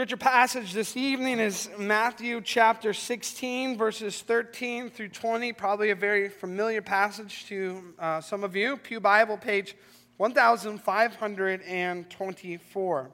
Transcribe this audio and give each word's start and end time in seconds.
Scripture 0.00 0.16
passage 0.16 0.72
this 0.72 0.96
evening 0.96 1.38
is 1.38 1.68
Matthew 1.78 2.40
chapter 2.40 2.94
16, 2.94 3.76
verses 3.76 4.22
13 4.22 4.88
through 4.88 5.10
20. 5.10 5.52
Probably 5.52 5.90
a 5.90 5.94
very 5.94 6.30
familiar 6.30 6.80
passage 6.80 7.44
to 7.48 7.92
uh, 7.98 8.22
some 8.22 8.42
of 8.42 8.56
you. 8.56 8.78
Pew 8.78 8.98
Bible, 8.98 9.36
page 9.36 9.76
1524. 10.16 13.10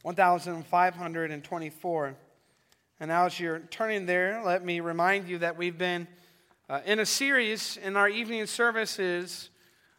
1524. 0.00 2.16
And 2.98 3.08
now, 3.10 3.26
as 3.26 3.38
you're 3.38 3.58
turning 3.58 4.06
there, 4.06 4.42
let 4.42 4.64
me 4.64 4.80
remind 4.80 5.28
you 5.28 5.36
that 5.36 5.58
we've 5.58 5.76
been 5.76 6.08
uh, 6.70 6.80
in 6.86 6.98
a 6.98 7.04
series 7.04 7.76
in 7.76 7.94
our 7.94 8.08
evening 8.08 8.46
services 8.46 9.50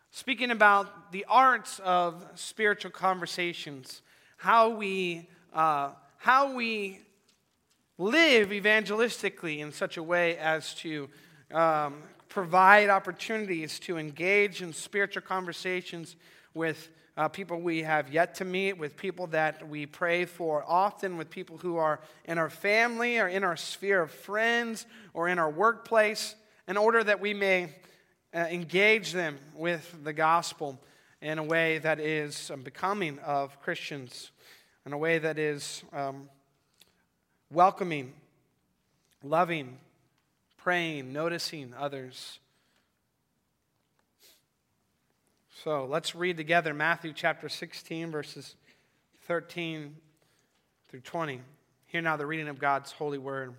speaking 0.09 0.49
about 0.49 1.11
the 1.11 1.27
arts 1.29 1.78
of 1.78 2.25
spiritual 2.33 2.89
conversations 2.89 4.01
how 4.41 4.69
we, 4.69 5.29
uh, 5.54 5.91
how 6.18 6.55
we 6.55 6.99
live 7.99 8.49
evangelistically 8.49 9.59
in 9.59 9.71
such 9.71 9.97
a 9.97 10.04
way 10.04 10.36
as 10.39 10.73
to 10.73 11.07
um, 11.54 12.01
provide 12.27 12.89
opportunities 12.89 13.77
to 13.77 13.99
engage 13.99 14.63
in 14.63 14.73
spiritual 14.73 15.21
conversations 15.21 16.15
with 16.55 16.89
uh, 17.18 17.27
people 17.27 17.61
we 17.61 17.83
have 17.83 18.11
yet 18.11 18.33
to 18.33 18.43
meet, 18.43 18.73
with 18.79 18.97
people 18.97 19.27
that 19.27 19.69
we 19.69 19.85
pray 19.85 20.25
for 20.25 20.65
often, 20.68 21.18
with 21.18 21.29
people 21.29 21.60
who 21.60 21.77
are 21.77 21.99
in 22.25 22.39
our 22.39 22.49
family 22.49 23.19
or 23.19 23.27
in 23.27 23.43
our 23.43 23.55
sphere 23.55 24.01
of 24.01 24.10
friends 24.10 24.87
or 25.13 25.29
in 25.29 25.37
our 25.37 25.51
workplace, 25.51 26.33
in 26.68 26.77
order 26.77 27.04
that 27.04 27.19
we 27.19 27.35
may 27.35 27.75
uh, 28.33 28.39
engage 28.49 29.11
them 29.11 29.37
with 29.54 30.04
the 30.04 30.13
gospel 30.13 30.79
in 31.21 31.38
a 31.38 31.43
way 31.43 31.78
that 31.78 32.00
is 32.00 32.50
um, 32.52 32.61
becoming 32.61 33.20
of 33.20 33.61
Christians, 33.61 34.31
in 34.86 34.94
a 34.94 34.97
way 34.97 35.19
that 35.19 35.38
is 35.38 35.83
um, 35.94 36.30
welcoming, 37.52 38.13
loving, 39.23 39.78
praying, 40.58 41.13
noticing 41.13 41.73
others. 41.78 42.39
So 45.63 45.86
let's 45.86 46.16
read 46.16 46.38
together 46.38 46.73
Matthew 46.73 47.13
chapter 47.13 47.47
16, 47.47 48.09
verses 48.09 48.56
13 49.28 49.95
through 50.89 51.02
20. 51.02 51.41
Hear 51.85 52.02
now 52.02 52.17
the 52.17 52.25
reading 52.25 52.47
of 52.47 52.58
God's 52.58 52.91
holy 52.94 53.19
word. 53.19 53.53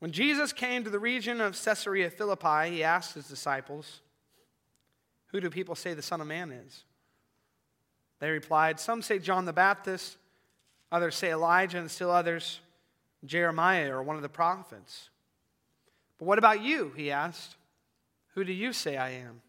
When 0.00 0.12
Jesus 0.12 0.52
came 0.52 0.84
to 0.84 0.90
the 0.90 0.98
region 0.98 1.40
of 1.40 1.60
Caesarea 1.60 2.10
Philippi, 2.10 2.70
he 2.70 2.84
asked 2.84 3.14
his 3.14 3.26
disciples, 3.26 4.00
who 5.28 5.40
do 5.40 5.50
people 5.50 5.74
say 5.74 5.94
the 5.94 6.02
Son 6.02 6.20
of 6.20 6.26
Man 6.26 6.50
is? 6.50 6.84
They 8.20 8.30
replied, 8.30 8.80
Some 8.80 9.02
say 9.02 9.18
John 9.18 9.44
the 9.44 9.52
Baptist, 9.52 10.16
others 10.90 11.14
say 11.14 11.30
Elijah, 11.30 11.78
and 11.78 11.90
still 11.90 12.10
others 12.10 12.60
Jeremiah 13.24 13.92
or 13.92 14.02
one 14.02 14.16
of 14.16 14.22
the 14.22 14.28
prophets. 14.28 15.10
But 16.18 16.26
what 16.26 16.38
about 16.38 16.62
you? 16.62 16.92
He 16.96 17.10
asked. 17.10 17.56
Who 18.34 18.44
do 18.44 18.52
you 18.52 18.72
say 18.72 18.96
I 18.96 19.10
am? 19.10 19.42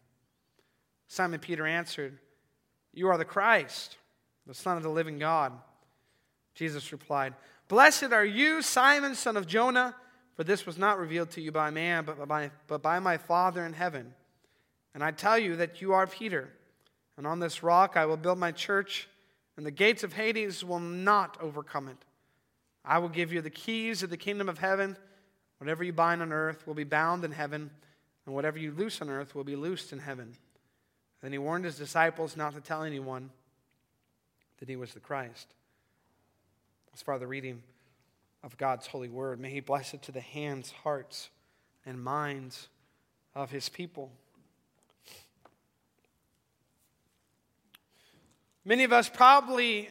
Simon 1.08 1.40
Peter 1.40 1.66
answered, 1.66 2.18
You 2.92 3.08
are 3.08 3.18
the 3.18 3.24
Christ, 3.24 3.96
the 4.46 4.54
Son 4.54 4.76
of 4.76 4.82
the 4.82 4.88
living 4.88 5.18
God. 5.18 5.52
Jesus 6.54 6.92
replied, 6.92 7.34
Blessed 7.68 8.12
are 8.12 8.24
you, 8.24 8.62
Simon, 8.62 9.14
son 9.14 9.36
of 9.36 9.46
Jonah, 9.46 9.94
for 10.34 10.44
this 10.44 10.66
was 10.66 10.76
not 10.76 10.98
revealed 10.98 11.30
to 11.30 11.40
you 11.40 11.52
by 11.52 11.70
man, 11.70 12.04
but 12.04 12.26
by, 12.26 12.50
but 12.66 12.82
by 12.82 12.98
my 12.98 13.16
Father 13.16 13.64
in 13.64 13.72
heaven. 13.72 14.12
And 14.94 15.04
I 15.04 15.10
tell 15.12 15.38
you 15.38 15.56
that 15.56 15.80
you 15.80 15.92
are 15.92 16.06
Peter, 16.06 16.48
and 17.16 17.26
on 17.26 17.38
this 17.38 17.62
rock 17.62 17.96
I 17.96 18.06
will 18.06 18.16
build 18.16 18.38
my 18.38 18.52
church, 18.52 19.08
and 19.56 19.64
the 19.64 19.70
gates 19.70 20.02
of 20.02 20.12
Hades 20.12 20.64
will 20.64 20.80
not 20.80 21.36
overcome 21.40 21.88
it. 21.88 21.98
I 22.84 22.98
will 22.98 23.08
give 23.08 23.32
you 23.32 23.40
the 23.40 23.50
keys 23.50 24.02
of 24.02 24.10
the 24.10 24.16
kingdom 24.16 24.48
of 24.48 24.58
heaven. 24.58 24.96
Whatever 25.58 25.84
you 25.84 25.92
bind 25.92 26.22
on 26.22 26.32
earth 26.32 26.66
will 26.66 26.74
be 26.74 26.84
bound 26.84 27.24
in 27.24 27.32
heaven, 27.32 27.70
and 28.26 28.34
whatever 28.34 28.58
you 28.58 28.72
loose 28.72 29.00
on 29.02 29.10
earth 29.10 29.34
will 29.34 29.44
be 29.44 29.56
loosed 29.56 29.92
in 29.92 29.98
heaven. 29.98 30.34
Then 31.20 31.32
he 31.32 31.38
warned 31.38 31.66
his 31.66 31.76
disciples 31.76 32.36
not 32.36 32.54
to 32.54 32.60
tell 32.60 32.82
anyone 32.82 33.30
that 34.58 34.68
he 34.68 34.76
was 34.76 34.94
the 34.94 35.00
Christ. 35.00 35.54
As 36.94 37.02
far 37.02 37.14
as 37.14 37.20
the 37.20 37.26
reading 37.26 37.62
of 38.42 38.56
God's 38.56 38.86
holy 38.86 39.08
word, 39.08 39.38
may 39.38 39.50
he 39.50 39.60
bless 39.60 39.92
it 39.94 40.02
to 40.02 40.12
the 40.12 40.20
hands, 40.20 40.72
hearts, 40.82 41.28
and 41.84 42.02
minds 42.02 42.68
of 43.34 43.50
his 43.50 43.68
people. 43.68 44.10
Many 48.70 48.84
of 48.84 48.92
us 48.92 49.08
probably 49.08 49.88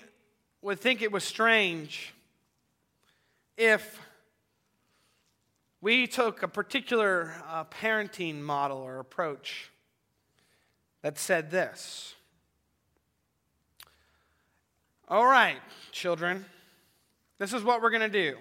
would 0.61 0.79
think 0.79 1.01
it 1.01 1.11
was 1.11 1.25
strange 1.25 2.13
if 3.57 3.99
we 5.81 6.07
took 6.07 6.43
a 6.43 6.47
particular 6.47 7.33
uh, 7.49 7.65
parenting 7.65 8.39
model 8.39 8.77
or 8.77 8.99
approach 8.99 9.69
that 11.01 11.17
said 11.17 11.51
this 11.51 12.15
All 15.09 15.25
right, 15.25 15.59
children, 15.91 16.45
this 17.37 17.51
is 17.51 17.65
what 17.65 17.81
we're 17.81 17.89
going 17.89 18.09
to 18.09 18.31
do. 18.31 18.37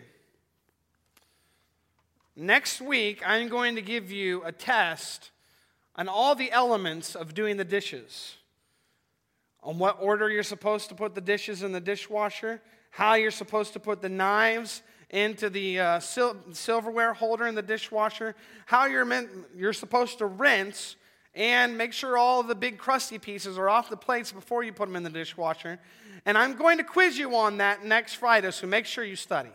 Next 2.37 2.81
week, 2.81 3.25
I'm 3.27 3.49
going 3.49 3.75
to 3.75 3.83
give 3.83 4.13
you 4.13 4.45
a 4.45 4.53
test 4.53 5.33
on 5.97 6.07
all 6.07 6.37
the 6.37 6.53
elements 6.53 7.17
of 7.17 7.35
doing 7.35 7.57
the 7.57 7.65
dishes 7.65 8.38
on 9.63 9.79
what 9.79 9.99
order 10.01 10.31
you're 10.31 10.43
supposed 10.43 10.89
to 10.89 10.95
put 10.95 11.15
the 11.15 11.21
dishes 11.21 11.63
in 11.63 11.73
the 11.73 11.81
dishwasher, 11.81 12.61
how 12.91 13.15
you're 13.15 13.31
supposed 13.31 13.73
to 13.73 13.81
put 13.81 14.01
the 14.01 14.09
knives 14.09 14.83
into 15.11 15.49
the 15.49 15.81
uh, 15.81 16.01
sil- 16.01 16.37
silverware 16.53 17.15
holder 17.15 17.47
in 17.47 17.55
the 17.55 17.63
dishwasher, 17.63 18.35
how 18.67 18.87
you're, 18.87 19.05
meant, 19.05 19.31
you're 19.57 19.73
supposed 19.73 20.19
to 20.19 20.27
rinse 20.27 20.97
and 21.35 21.79
make 21.79 21.93
sure 21.93 22.19
all 22.19 22.43
the 22.43 22.55
big 22.55 22.79
crusty 22.79 23.19
pieces 23.19 23.59
are 23.59 23.69
off 23.69 23.89
the 23.89 23.97
plates 23.97 24.33
before 24.33 24.63
you 24.63 24.73
put 24.73 24.89
them 24.89 24.97
in 24.97 25.03
the 25.03 25.11
dishwasher. 25.11 25.79
And 26.27 26.37
I'm 26.37 26.57
going 26.57 26.79
to 26.79 26.85
quiz 26.85 27.17
you 27.17 27.37
on 27.37 27.59
that 27.59 27.85
next 27.85 28.15
Friday, 28.15 28.51
so 28.51 28.67
make 28.67 28.87
sure 28.87 29.05
you 29.05 29.17
study. 29.17 29.51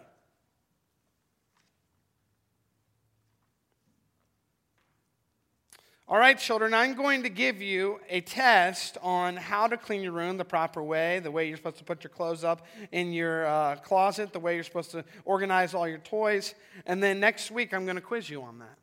All 6.06 6.18
right, 6.18 6.38
children, 6.38 6.74
I'm 6.74 6.96
going 6.96 7.24
to 7.24 7.30
give 7.30 7.62
you 7.62 8.02
a 8.10 8.20
test 8.20 8.98
on 9.02 9.38
how 9.38 9.68
to 9.68 9.78
clean 9.78 10.04
your 10.04 10.12
room 10.12 10.36
the 10.36 10.44
proper 10.44 10.84
way, 10.84 11.20
the 11.20 11.32
way 11.32 11.48
you're 11.48 11.56
supposed 11.56 11.78
to 11.78 11.86
put 11.86 12.04
your 12.04 12.12
clothes 12.12 12.44
up 12.44 12.68
in 12.92 13.14
your 13.14 13.46
uh, 13.46 13.78
closet, 13.78 14.34
the 14.34 14.40
way 14.40 14.56
you're 14.56 14.66
supposed 14.66 14.92
to 14.92 15.06
organize 15.24 15.74
all 15.74 15.88
your 15.88 16.00
toys. 16.00 16.56
And 16.86 17.02
then 17.02 17.22
next 17.22 17.52
week, 17.52 17.74
I'm 17.74 17.86
going 17.86 17.96
to 17.96 18.02
quiz 18.02 18.30
you 18.30 18.42
on 18.42 18.60
that. 18.60 18.78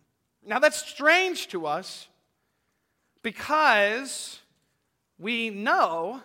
Now, 0.47 0.61
that's 0.61 0.79
strange 0.79 1.49
to 1.49 1.67
us 1.67 2.09
because 3.23 4.41
we 5.19 5.51
know 5.51 6.23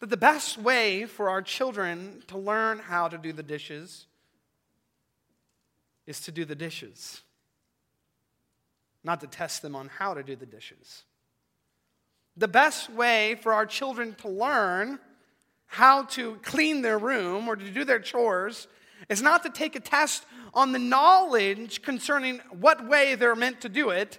that 0.00 0.08
the 0.08 0.16
best 0.16 0.56
way 0.56 1.04
for 1.04 1.28
our 1.28 1.42
children 1.42 2.22
to 2.28 2.38
learn 2.38 2.78
how 2.78 3.08
to 3.08 3.18
do 3.18 3.34
the 3.34 3.42
dishes 3.42 4.06
is 6.06 6.22
to 6.22 6.32
do 6.32 6.46
the 6.46 6.54
dishes 6.54 7.20
not 9.06 9.20
to 9.20 9.26
test 9.28 9.62
them 9.62 9.76
on 9.76 9.88
how 9.88 10.12
to 10.14 10.22
do 10.24 10.34
the 10.34 10.44
dishes. 10.44 11.04
The 12.36 12.48
best 12.48 12.90
way 12.90 13.36
for 13.36 13.54
our 13.54 13.64
children 13.64 14.16
to 14.16 14.28
learn 14.28 14.98
how 15.66 16.02
to 16.02 16.36
clean 16.42 16.82
their 16.82 16.98
room 16.98 17.48
or 17.48 17.54
to 17.54 17.70
do 17.70 17.84
their 17.84 18.00
chores 18.00 18.66
is 19.08 19.22
not 19.22 19.44
to 19.44 19.50
take 19.50 19.76
a 19.76 19.80
test 19.80 20.24
on 20.52 20.72
the 20.72 20.80
knowledge 20.80 21.82
concerning 21.82 22.40
what 22.50 22.88
way 22.88 23.14
they're 23.14 23.36
meant 23.36 23.60
to 23.60 23.68
do 23.68 23.90
it, 23.90 24.18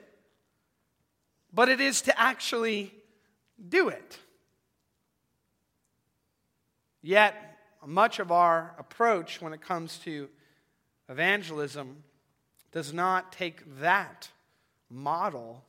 but 1.54 1.68
it 1.68 1.82
is 1.82 2.02
to 2.04 2.18
actually 2.20 2.94
do 3.68 3.90
it. 3.90 4.18
Yet, 7.02 7.36
much 7.86 8.20
of 8.20 8.32
our 8.32 8.74
approach 8.80 9.42
when 9.42 9.52
it 9.52 9.62
comes 9.62 9.98
to 10.00 10.30
evangelism 11.10 12.04
does 12.72 12.94
not 12.94 13.34
take 13.34 13.80
that 13.80 14.30
model 14.90 15.64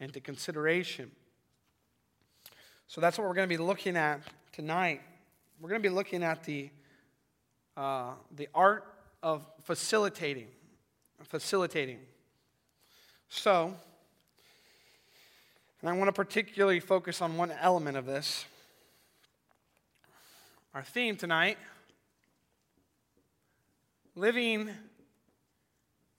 into 0.00 0.20
consideration. 0.20 1.10
So 2.86 3.00
that's 3.00 3.18
what 3.18 3.26
we're 3.26 3.34
going 3.34 3.48
to 3.48 3.56
be 3.56 3.62
looking 3.62 3.96
at 3.96 4.20
tonight. 4.52 5.00
We're 5.60 5.68
going 5.68 5.82
to 5.82 5.88
be 5.88 5.94
looking 5.94 6.22
at 6.22 6.44
the, 6.44 6.70
uh, 7.76 8.12
the 8.34 8.48
art 8.54 8.84
of 9.22 9.46
facilitating. 9.62 10.48
Facilitating. 11.28 12.00
So, 13.28 13.74
and 15.80 15.90
I 15.90 15.92
want 15.92 16.08
to 16.08 16.12
particularly 16.12 16.80
focus 16.80 17.22
on 17.22 17.36
one 17.36 17.52
element 17.60 17.96
of 17.96 18.06
this. 18.06 18.44
Our 20.74 20.82
theme 20.82 21.16
tonight 21.16 21.56
living 24.16 24.70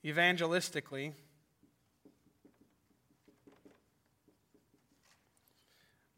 evangelistically 0.04 1.12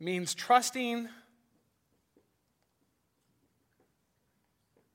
means 0.01 0.35
trusting 0.35 1.09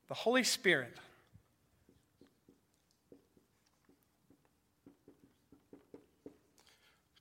the 0.08 0.14
Holy 0.14 0.44
Spirit. 0.44 0.96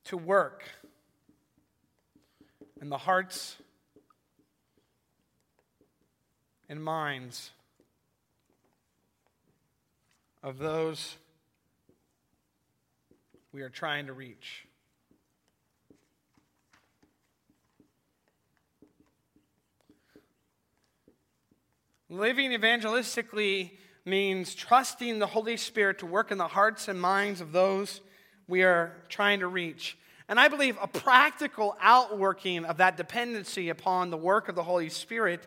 To 0.06 0.18
work 0.18 0.64
in 2.82 2.90
the 2.90 2.98
hearts 2.98 3.56
and 6.68 6.84
minds 6.84 7.50
of 10.42 10.58
those 10.58 11.16
we 13.52 13.62
are 13.62 13.70
trying 13.70 14.06
to 14.06 14.12
reach. 14.12 14.66
Living 22.12 22.50
evangelistically 22.50 23.70
means 24.04 24.54
trusting 24.54 25.18
the 25.18 25.26
Holy 25.26 25.56
Spirit 25.56 26.00
to 26.00 26.04
work 26.04 26.30
in 26.30 26.36
the 26.36 26.46
hearts 26.46 26.88
and 26.88 27.00
minds 27.00 27.40
of 27.40 27.52
those 27.52 28.02
we 28.46 28.62
are 28.62 28.92
trying 29.08 29.40
to 29.40 29.46
reach. 29.46 29.96
And 30.28 30.38
I 30.38 30.48
believe 30.48 30.76
a 30.82 30.86
practical 30.86 31.74
outworking 31.80 32.66
of 32.66 32.76
that 32.76 32.98
dependency 32.98 33.70
upon 33.70 34.10
the 34.10 34.18
work 34.18 34.50
of 34.50 34.54
the 34.54 34.62
Holy 34.62 34.90
Spirit 34.90 35.40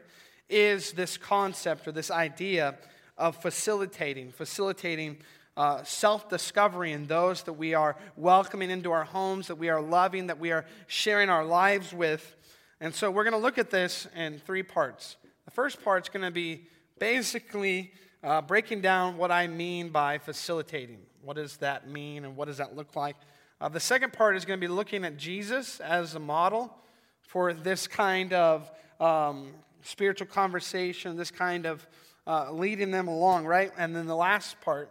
is 0.50 0.94
this 0.94 1.18
concept 1.18 1.88
or 1.88 1.92
this 1.92 2.10
idea 2.10 2.80
of 3.16 3.36
facilitating, 3.36 4.32
facilitating 4.32 5.18
uh, 5.56 5.84
self 5.84 6.30
discovery 6.30 6.94
in 6.94 7.06
those 7.06 7.44
that 7.44 7.54
we 7.54 7.76
are 7.76 7.96
welcoming 8.18 8.72
into 8.72 8.92
our 8.92 9.04
homes, 9.04 9.50
that 9.50 9.60
we 9.60 9.70
are 9.70 9.82
loving, 9.82 10.26
that 10.28 10.40
we 10.40 10.52
are 10.52 10.66
sharing 10.88 11.30
our 11.30 11.46
lives 11.46 11.94
with. 11.94 12.36
And 12.82 12.92
so 12.92 13.12
we're 13.12 13.24
going 13.24 13.34
to 13.34 13.38
look 13.38 13.60
at 13.60 13.70
this 13.70 14.08
in 14.16 14.40
three 14.40 14.64
parts. 14.64 15.18
The 15.45 15.51
first 15.51 15.83
part 15.83 16.06
is 16.06 16.09
going 16.09 16.25
to 16.25 16.31
be 16.31 16.63
basically 16.97 17.92
uh, 18.24 18.42
breaking 18.42 18.81
down 18.81 19.18
what 19.18 19.31
I 19.31 19.45
mean 19.45 19.89
by 19.89 20.18
facilitating. 20.18 20.97
What 21.21 21.36
does 21.36 21.57
that 21.57 21.88
mean 21.88 22.25
and 22.25 22.36
what 22.36 22.47
does 22.47 22.57
that 22.57 22.75
look 22.75 22.95
like? 22.95 23.15
Uh, 23.62 23.69
the 23.69 23.80
second 23.80 24.12
part 24.12 24.36
is 24.36 24.44
going 24.44 24.59
to 24.59 24.68
be 24.68 24.71
looking 24.71 25.06
at 25.06 25.18
Jesus 25.18 25.80
as 25.80 26.15
a 26.15 26.19
model 26.19 26.75
for 27.21 27.53
this 27.53 27.86
kind 27.86 28.33
of 28.33 28.71
um, 29.00 29.51
spiritual 29.83 30.25
conversation, 30.25 31.15
this 31.15 31.30
kind 31.30 31.68
of 31.68 31.86
uh, 32.25 32.51
leading 32.51 32.89
them 32.89 33.07
along, 33.07 33.45
right? 33.45 33.71
And 33.77 33.95
then 33.95 34.07
the 34.07 34.15
last 34.15 34.59
part 34.62 34.89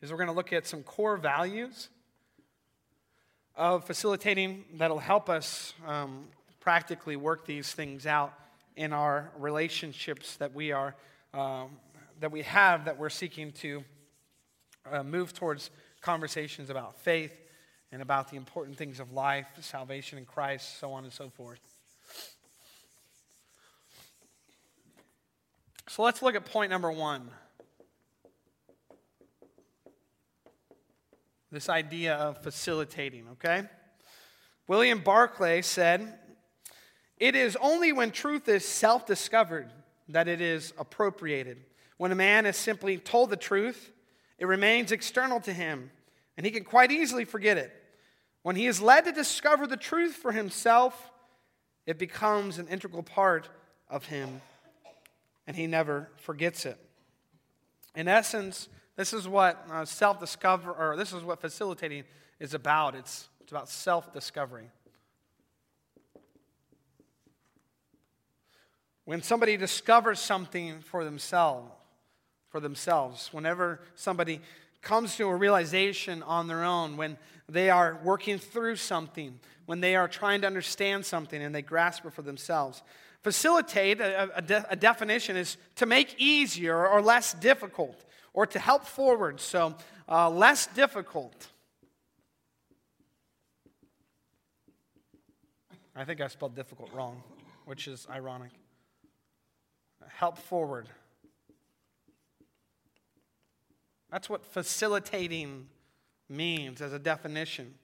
is 0.00 0.10
we're 0.10 0.16
going 0.16 0.28
to 0.28 0.34
look 0.34 0.52
at 0.54 0.66
some 0.66 0.82
core 0.82 1.18
values 1.18 1.90
of 3.54 3.84
facilitating 3.84 4.64
that'll 4.78 4.98
help 4.98 5.28
us 5.28 5.74
um, 5.86 6.24
practically 6.58 7.16
work 7.16 7.44
these 7.44 7.72
things 7.72 8.06
out 8.06 8.32
in 8.76 8.92
our 8.92 9.30
relationships 9.38 10.36
that 10.36 10.54
we 10.54 10.72
are 10.72 10.94
um, 11.34 11.70
that 12.20 12.30
we 12.30 12.42
have 12.42 12.84
that 12.84 12.98
we're 12.98 13.08
seeking 13.08 13.52
to 13.52 13.82
uh, 14.90 15.02
move 15.02 15.32
towards 15.32 15.70
conversations 16.00 16.70
about 16.70 16.98
faith 17.00 17.32
and 17.92 18.02
about 18.02 18.30
the 18.30 18.36
important 18.36 18.76
things 18.76 19.00
of 19.00 19.12
life, 19.12 19.46
salvation 19.60 20.18
in 20.18 20.24
Christ, 20.24 20.78
so 20.78 20.92
on 20.92 21.04
and 21.04 21.12
so 21.12 21.28
forth. 21.28 21.60
So 25.88 26.02
let's 26.02 26.22
look 26.22 26.36
at 26.36 26.44
point 26.44 26.70
number 26.70 26.92
one. 26.92 27.30
This 31.50 31.68
idea 31.68 32.14
of 32.14 32.40
facilitating, 32.44 33.26
okay? 33.32 33.64
William 34.68 35.00
Barclay 35.00 35.62
said, 35.62 36.16
it 37.20 37.36
is 37.36 37.56
only 37.60 37.92
when 37.92 38.10
truth 38.10 38.48
is 38.48 38.64
self 38.64 39.06
discovered 39.06 39.70
that 40.08 40.26
it 40.26 40.40
is 40.40 40.72
appropriated. 40.78 41.58
When 41.98 42.10
a 42.10 42.16
man 42.16 42.46
is 42.46 42.56
simply 42.56 42.96
told 42.96 43.28
the 43.28 43.36
truth, 43.36 43.92
it 44.38 44.46
remains 44.46 44.90
external 44.90 45.38
to 45.40 45.52
him, 45.52 45.90
and 46.36 46.46
he 46.46 46.50
can 46.50 46.64
quite 46.64 46.90
easily 46.90 47.26
forget 47.26 47.58
it. 47.58 47.70
When 48.42 48.56
he 48.56 48.66
is 48.66 48.80
led 48.80 49.04
to 49.04 49.12
discover 49.12 49.66
the 49.66 49.76
truth 49.76 50.14
for 50.14 50.32
himself, 50.32 51.10
it 51.84 51.98
becomes 51.98 52.58
an 52.58 52.68
integral 52.68 53.02
part 53.02 53.50
of 53.90 54.06
him, 54.06 54.40
and 55.46 55.54
he 55.54 55.66
never 55.66 56.08
forgets 56.16 56.64
it. 56.64 56.78
In 57.94 58.08
essence, 58.08 58.68
this 58.96 59.12
is 59.12 59.28
what 59.28 59.62
uh, 59.70 59.84
self 59.84 60.18
discover, 60.20 60.72
or 60.72 60.96
this 60.96 61.12
is 61.12 61.22
what 61.22 61.40
facilitating 61.40 62.04
is 62.38 62.54
about. 62.54 62.94
It's, 62.94 63.28
it's 63.42 63.52
about 63.52 63.68
self 63.68 64.10
discovery. 64.14 64.70
When 69.10 69.24
somebody 69.24 69.56
discovers 69.56 70.20
something 70.20 70.82
for 70.82 71.04
themselves, 71.04 71.72
for 72.48 72.60
themselves, 72.60 73.28
whenever 73.32 73.80
somebody 73.96 74.40
comes 74.82 75.16
to 75.16 75.24
a 75.26 75.34
realization 75.34 76.22
on 76.22 76.46
their 76.46 76.62
own, 76.62 76.96
when 76.96 77.18
they 77.48 77.70
are 77.70 77.98
working 78.04 78.38
through 78.38 78.76
something, 78.76 79.40
when 79.66 79.80
they 79.80 79.96
are 79.96 80.06
trying 80.06 80.42
to 80.42 80.46
understand 80.46 81.04
something 81.04 81.42
and 81.42 81.52
they 81.52 81.60
grasp 81.60 82.04
it 82.04 82.12
for 82.12 82.22
themselves. 82.22 82.84
Facilitate, 83.24 84.00
a, 84.00 84.30
a, 84.38 84.66
a 84.70 84.76
definition, 84.76 85.36
is 85.36 85.56
to 85.74 85.86
make 85.86 86.14
easier 86.16 86.86
or 86.86 87.02
less 87.02 87.32
difficult, 87.34 88.04
or 88.32 88.46
to 88.46 88.60
help 88.60 88.84
forward, 88.84 89.40
so 89.40 89.74
uh, 90.08 90.30
less 90.30 90.68
difficult. 90.68 91.48
I 95.96 96.04
think 96.04 96.20
I 96.20 96.28
spelled 96.28 96.54
difficult 96.54 96.92
wrong, 96.92 97.20
which 97.64 97.88
is 97.88 98.06
ironic 98.08 98.52
help 100.08 100.38
forward. 100.38 100.88
That's 104.10 104.28
what 104.28 104.44
facilitating 104.44 105.68
means 106.28 106.80
as 106.80 106.92
a 106.92 106.98
definition. 106.98 107.74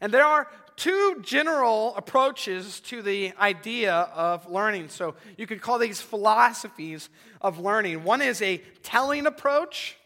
And 0.00 0.12
there 0.12 0.24
are 0.24 0.48
two 0.76 1.22
general 1.22 1.94
approaches 1.96 2.80
to 2.80 3.00
the 3.00 3.32
idea 3.38 3.92
of 3.94 4.50
learning. 4.50 4.90
So 4.90 5.14
you 5.38 5.46
could 5.46 5.62
call 5.62 5.78
these 5.78 6.00
philosophies 6.00 7.08
of 7.40 7.58
learning. 7.58 8.04
One 8.04 8.20
is 8.20 8.42
a 8.42 8.58
telling 8.82 9.26
approach, 9.26 9.96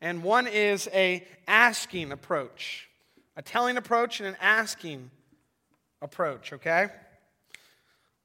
and 0.00 0.24
one 0.24 0.48
is 0.48 0.88
a 0.92 1.24
asking 1.46 2.10
approach. 2.10 2.88
A 3.36 3.42
telling 3.42 3.76
approach 3.76 4.20
and 4.20 4.28
an 4.28 4.36
asking 4.40 5.10
approach, 6.02 6.52
okay? 6.52 6.88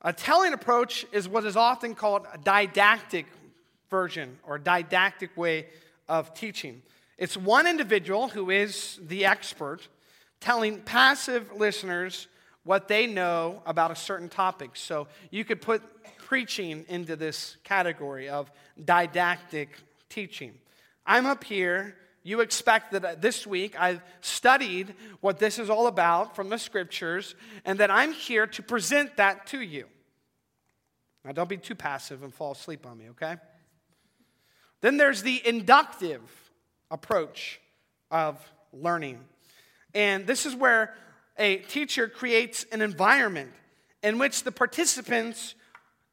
A 0.02 0.12
telling 0.12 0.54
approach 0.54 1.06
is 1.12 1.30
what 1.30 1.46
is 1.46 1.56
often 1.56 1.96
called 1.96 2.26
a 2.34 2.38
didactic 2.38 3.26
version 3.90 4.38
or 4.46 4.58
didactic 4.58 5.36
way 5.38 5.68
of 6.10 6.34
teaching. 6.34 6.82
It's 7.18 7.38
one 7.38 7.68
individual 7.68 8.28
who 8.28 8.50
is 8.50 9.00
the 9.02 9.26
expert 9.26 9.88
telling 10.40 10.82
passive 10.82 11.52
listeners 11.56 12.28
what 12.64 12.88
they 12.88 13.08
know 13.08 13.62
about 13.66 13.92
a 13.92 13.96
certain 13.96 14.30
topic. 14.30 14.72
So 14.74 15.08
you 15.32 15.46
could 15.46 15.62
put 15.62 15.82
preaching 16.18 16.86
into 16.90 17.16
this 17.16 17.56
category 17.64 18.28
of 18.28 18.52
didactic 18.84 19.70
teaching. 20.10 20.54
I'm 21.06 21.26
up 21.26 21.44
here 21.44 21.96
you 22.28 22.42
expect 22.42 22.92
that 22.92 23.06
uh, 23.06 23.16
this 23.18 23.48
week 23.48 23.80
I've 23.80 24.02
studied 24.20 24.94
what 25.22 25.40
this 25.40 25.60
is 25.60 25.70
all 25.70 25.88
about 25.88 26.36
from 26.36 26.50
the 26.50 26.60
scriptures 26.60 27.36
and 27.64 27.80
that 27.80 27.90
I'm 27.90 28.12
here 28.12 28.46
to 28.48 28.62
present 28.62 29.16
that 29.16 29.48
to 29.48 29.62
you. 29.62 29.86
Now, 31.24 31.32
don't 31.32 31.48
be 31.48 31.56
too 31.56 31.74
passive 31.74 32.24
and 32.24 32.34
fall 32.34 32.52
asleep 32.52 32.86
on 32.86 32.98
me, 32.98 33.12
okay? 33.12 33.38
Then 34.82 34.98
there's 34.98 35.22
the 35.22 35.42
inductive 35.48 36.20
approach 36.92 37.62
of 38.12 38.38
learning. 38.74 39.20
And 39.94 40.28
this 40.28 40.46
is 40.46 40.54
where 40.54 40.94
a 41.38 41.60
teacher 41.60 42.10
creates 42.10 42.66
an 42.74 42.82
environment 42.82 43.54
in 44.04 44.18
which 44.18 44.44
the 44.44 44.52
participants 44.52 45.56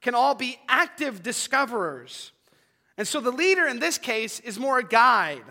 can 0.00 0.14
all 0.14 0.36
be 0.36 0.60
active 0.68 1.24
discoverers. 1.24 2.30
And 2.96 3.08
so 3.08 3.18
the 3.18 3.32
leader 3.32 3.66
in 3.66 3.80
this 3.80 3.98
case 3.98 4.38
is 4.38 4.60
more 4.60 4.78
a 4.78 4.86
guide 4.86 5.42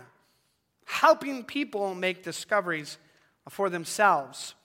helping 0.85 1.43
people 1.43 1.95
make 1.95 2.23
discoveries 2.23 2.97
for 3.49 3.69
themselves. 3.69 4.55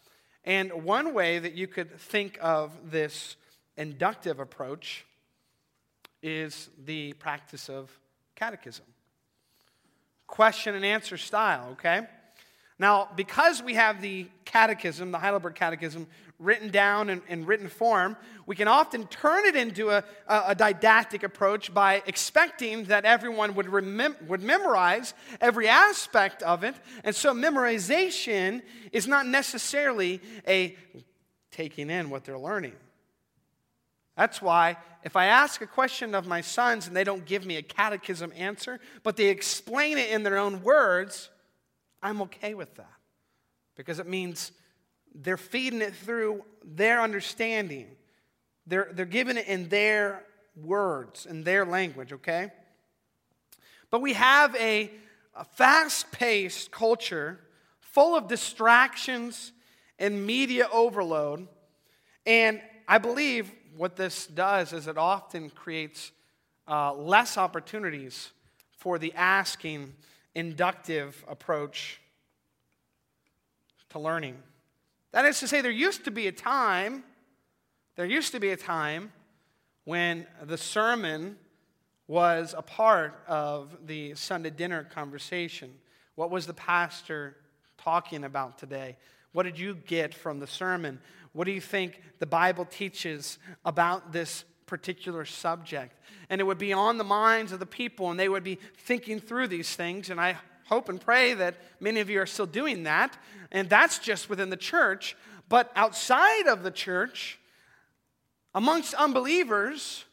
And 0.45 0.85
one 0.85 1.15
way 1.15 1.39
that 1.39 1.55
you 1.55 1.67
could 1.67 1.99
think 1.99 2.39
of 2.41 2.91
this 2.91 3.37
inductive 3.77 4.41
approach 4.41 5.05
is 6.23 6.71
the 6.85 7.13
practice 7.15 7.69
of 7.69 7.91
catechism. 8.35 8.87
Question 10.27 10.75
and 10.75 10.85
answer 10.85 11.17
style, 11.17 11.69
okay? 11.73 12.07
Now, 12.79 13.09
because 13.17 13.63
we 13.63 13.75
have 13.75 14.01
the 14.01 14.29
catechism, 14.45 15.11
the 15.11 15.19
Heidelberg 15.19 15.55
Catechism, 15.55 16.07
written 16.39 16.71
down 16.71 17.11
in, 17.11 17.21
in 17.29 17.47
written 17.47 17.69
form, 17.69 18.17
we 18.47 18.55
can 18.55 18.69
often 18.69 19.07
turn 19.09 19.45
it 19.45 19.57
into 19.57 19.91
a, 19.91 20.05
a, 20.27 20.43
a 20.49 20.55
didactic 20.55 21.23
approach 21.23 21.75
by 21.75 22.03
expecting 22.07 22.85
that 22.85 23.05
everyone 23.05 23.55
would, 23.57 23.67
remem- 23.67 24.27
would 24.27 24.43
memorize 24.43 25.15
every 25.41 25.69
aspect 25.69 26.43
of 26.43 26.63
it. 26.63 26.77
And 27.03 27.15
so, 27.15 27.35
memorization 27.35 28.63
is 28.93 29.09
not 29.09 29.27
necessarily 29.27 30.21
a 30.47 30.77
taking 31.51 31.91
in 31.91 32.09
what 32.09 32.25
they're 32.25 32.39
learning. 32.39 32.75
That's 34.17 34.43
why 34.43 34.77
if 35.05 35.17
I 35.17 35.27
ask 35.27 35.61
a 35.61 35.67
question 35.67 36.15
of 36.15 36.27
my 36.27 36.41
sons 36.41 36.87
and 36.87 36.97
they 36.97 37.05
don't 37.05 37.25
give 37.25 37.47
me 37.47 37.57
a 37.57 37.63
catechism 37.63 38.33
answer, 38.37 38.81
but 39.03 39.17
they 39.17 39.27
explain 39.27 39.97
it 39.97 40.11
in 40.11 40.23
their 40.23 40.39
own 40.39 40.63
words, 40.63 41.31
I'm 42.03 42.23
okay 42.23 42.55
with 42.55 42.75
that. 42.77 42.93
Because 43.77 44.01
it 44.01 44.09
means 44.09 44.51
they're 45.15 45.37
feeding 45.37 45.83
it 45.83 45.95
through 45.95 46.45
their 46.65 47.01
understanding. 47.01 47.87
They're, 48.67 48.91
they're 48.93 49.07
giving 49.07 49.37
it 49.37 49.47
in 49.47 49.69
their 49.69 50.25
words, 50.57 51.27
in 51.27 51.45
their 51.45 51.65
language, 51.65 52.13
okay? 52.13 52.53
But 53.91 54.01
we 54.03 54.13
have 54.13 54.55
a, 54.57 54.91
a 55.35 55.45
fast 55.45 56.13
paced 56.13 56.71
culture 56.71 57.41
full 57.81 58.15
of 58.17 58.29
distractions 58.29 59.53
and 59.99 60.27
media 60.27 60.69
overload. 60.73 61.49
And 62.27 62.61
I 62.87 62.99
believe 62.99 63.51
what 63.77 63.97
this 63.97 64.27
does 64.27 64.73
is 64.73 64.87
it 64.87 64.99
often 64.99 65.51
creates 65.51 66.13
uh, 66.67 66.93
less 66.93 67.39
opportunities 67.39 68.31
for 68.71 68.99
the 68.99 69.13
asking, 69.15 69.95
inductive 70.35 71.25
approach 71.29 72.01
to 73.91 73.99
learning. 73.99 74.37
That 75.13 75.25
is 75.25 75.41
to 75.41 75.49
say, 75.49 75.61
there 75.61 75.71
used 75.71 76.05
to 76.05 76.11
be 76.11 76.27
a 76.27 76.33
time, 76.33 77.05
there 77.97 78.07
used 78.07 78.33
to 78.33 78.41
be 78.41 78.51
a 78.51 78.57
time 78.57 79.13
when 79.85 80.27
the 80.43 80.59
sermon 80.59 81.37
was 82.07 82.55
a 82.57 82.63
part 82.63 83.23
of 83.27 83.87
the 83.87 84.15
Sunday 84.15 84.51
dinner 84.51 84.85
conversation. 84.85 85.73
What 86.15 86.31
was 86.31 86.47
the 86.47 86.55
pastor 86.55 87.37
talking 87.79 88.25
about 88.25 88.59
today? 88.59 88.97
What 89.33 89.45
did 89.45 89.59
you 89.59 89.75
get 89.75 90.15
from 90.15 90.41
the 90.41 90.47
sermon? 90.47 91.01
What 91.33 91.45
do 91.45 91.53
you 91.53 91.61
think 91.61 92.03
the 92.19 92.27
Bible 92.27 92.65
teaches 92.65 93.39
about 93.65 94.13
this 94.13 94.45
particular 94.67 95.25
subject? 95.25 95.95
And 96.29 96.41
it 96.41 96.45
would 96.45 96.59
be 96.59 96.73
on 96.73 96.99
the 96.99 97.05
minds 97.05 97.53
of 97.53 97.61
the 97.61 97.67
people, 97.67 98.11
and 98.11 98.19
they 98.19 98.29
would 98.29 98.45
be 98.45 98.59
thinking 98.77 99.21
through 99.21 99.49
these 99.49 99.75
things. 99.75 100.11
And 100.11 100.21
I 100.21 100.37
hope 100.69 100.89
and 100.89 101.01
pray 101.01 101.35
that 101.35 101.57
many 101.81 102.01
of 102.01 102.11
you 102.11 102.21
are 102.21 102.27
still 102.27 102.47
doing 102.47 102.85
that. 102.85 103.17
And 103.51 103.69
that's 103.69 103.99
just 103.99 104.29
within 104.29 104.51
the 104.51 104.57
church. 104.57 105.17
But 105.49 105.73
outside 105.75 106.47
of 106.47 106.63
the 106.63 106.71
church, 106.71 107.39
amongst 108.55 108.95
unbelievers, 108.95 110.05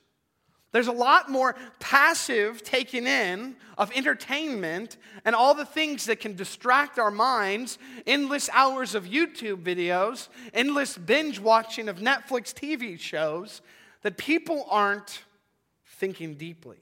there's 0.71 0.87
a 0.87 0.93
lot 0.93 1.29
more 1.29 1.55
passive 1.79 2.63
taking 2.63 3.07
in 3.07 3.55
of 3.77 3.91
entertainment 3.95 4.97
and 5.23 5.35
all 5.35 5.53
the 5.53 5.65
things 5.65 6.05
that 6.05 6.19
can 6.19 6.35
distract 6.35 6.99
our 6.99 7.11
minds, 7.11 7.77
endless 8.05 8.49
hours 8.51 8.95
of 8.95 9.05
YouTube 9.05 9.63
videos, 9.63 10.27
endless 10.53 10.97
binge 10.97 11.39
watching 11.39 11.87
of 11.87 11.99
Netflix 11.99 12.53
TV 12.53 12.99
shows, 12.99 13.61
that 14.01 14.17
people 14.17 14.67
aren't 14.69 15.23
thinking 15.85 16.35
deeply. 16.35 16.77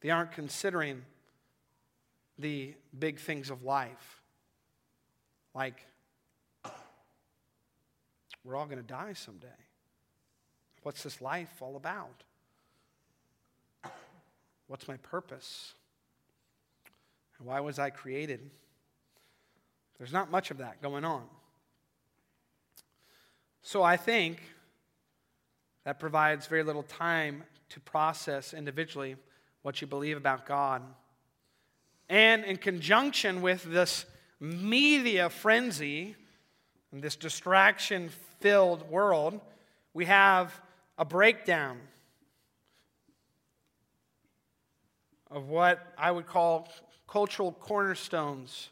They 0.00 0.10
aren't 0.10 0.32
considering 0.32 1.02
the 2.40 2.74
big 2.98 3.18
things 3.18 3.50
of 3.50 3.62
life. 3.62 4.20
Like, 5.54 5.86
we're 8.44 8.56
all 8.56 8.66
going 8.66 8.78
to 8.78 8.82
die 8.82 9.12
someday. 9.12 9.48
What's 10.82 11.02
this 11.02 11.20
life 11.20 11.50
all 11.60 11.76
about? 11.76 12.24
What's 14.66 14.88
my 14.88 14.96
purpose? 14.98 15.74
Why 17.42 17.60
was 17.60 17.78
I 17.78 17.90
created? 17.90 18.50
There's 19.98 20.12
not 20.12 20.30
much 20.30 20.50
of 20.50 20.58
that 20.58 20.80
going 20.80 21.04
on. 21.04 21.24
So 23.62 23.82
I 23.82 23.96
think 23.96 24.40
that 25.84 25.98
provides 25.98 26.46
very 26.46 26.62
little 26.62 26.82
time 26.82 27.44
to 27.70 27.80
process 27.80 28.54
individually 28.54 29.16
what 29.62 29.80
you 29.80 29.86
believe 29.86 30.16
about 30.16 30.46
God. 30.46 30.82
And 32.10 32.44
in 32.44 32.56
conjunction 32.56 33.40
with 33.40 33.62
this 33.62 34.04
media 34.40 35.30
frenzy 35.30 36.16
and 36.90 37.00
this 37.00 37.14
distraction 37.14 38.10
filled 38.40 38.90
world, 38.90 39.40
we 39.94 40.06
have 40.06 40.60
a 40.98 41.04
breakdown 41.04 41.78
of 45.30 45.48
what 45.48 45.94
I 45.96 46.10
would 46.10 46.26
call 46.26 46.68
cultural 47.06 47.52
cornerstones 47.52 48.70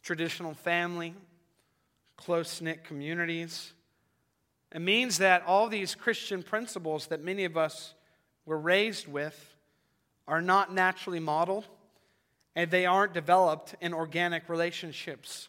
traditional 0.00 0.54
family, 0.54 1.14
close 2.16 2.60
knit 2.60 2.84
communities. 2.84 3.72
It 4.72 4.82
means 4.82 5.18
that 5.18 5.42
all 5.46 5.68
these 5.68 5.96
Christian 5.96 6.44
principles 6.44 7.08
that 7.08 7.24
many 7.24 7.44
of 7.44 7.56
us 7.56 7.94
were 8.46 8.58
raised 8.58 9.08
with 9.08 9.56
are 10.28 10.42
not 10.42 10.72
naturally 10.72 11.18
modeled 11.18 11.66
and 12.56 12.70
they 12.70 12.86
aren't 12.86 13.12
developed 13.12 13.74
in 13.80 13.92
organic 13.92 14.48
relationships. 14.48 15.48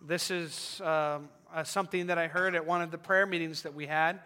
This 0.00 0.30
is 0.30 0.80
um, 0.82 1.28
uh, 1.52 1.64
something 1.64 2.06
that 2.06 2.18
I 2.18 2.28
heard 2.28 2.54
at 2.54 2.66
one 2.66 2.82
of 2.82 2.90
the 2.90 2.98
prayer 2.98 3.26
meetings 3.26 3.62
that 3.62 3.74
we 3.74 3.86
had, 3.86 4.20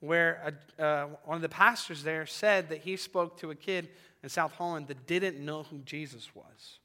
where 0.00 0.54
a, 0.78 0.82
uh, 0.82 1.06
one 1.24 1.36
of 1.36 1.42
the 1.42 1.48
pastors 1.48 2.02
there 2.02 2.26
said 2.26 2.68
that 2.68 2.78
he 2.78 2.96
spoke 2.96 3.38
to 3.38 3.50
a 3.50 3.54
kid 3.54 3.88
in 4.22 4.28
South 4.28 4.52
Holland 4.52 4.88
that 4.88 5.06
didn't 5.06 5.38
know 5.38 5.62
who 5.64 5.78
Jesus 5.78 6.34
was. 6.34 6.78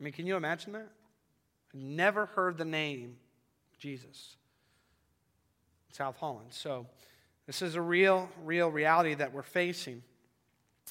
I 0.00 0.04
mean, 0.04 0.12
can 0.12 0.26
you 0.26 0.36
imagine 0.36 0.72
that? 0.72 0.88
Never 1.74 2.26
heard 2.26 2.58
the 2.58 2.64
name 2.64 3.16
Jesus. 3.78 4.36
In 5.88 5.94
South 5.94 6.16
Holland. 6.16 6.48
So, 6.50 6.86
this 7.46 7.62
is 7.62 7.74
a 7.74 7.82
real, 7.82 8.28
real 8.44 8.70
reality 8.70 9.14
that 9.14 9.32
we're 9.32 9.42
facing. 9.42 10.02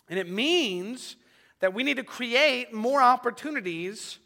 And 0.09 0.19
it 0.19 0.29
means 0.29 1.15
that 1.59 1.73
we 1.73 1.83
need 1.83 1.97
to 1.97 2.03
create 2.03 2.73
more 2.73 3.01
opportunities 3.01 4.19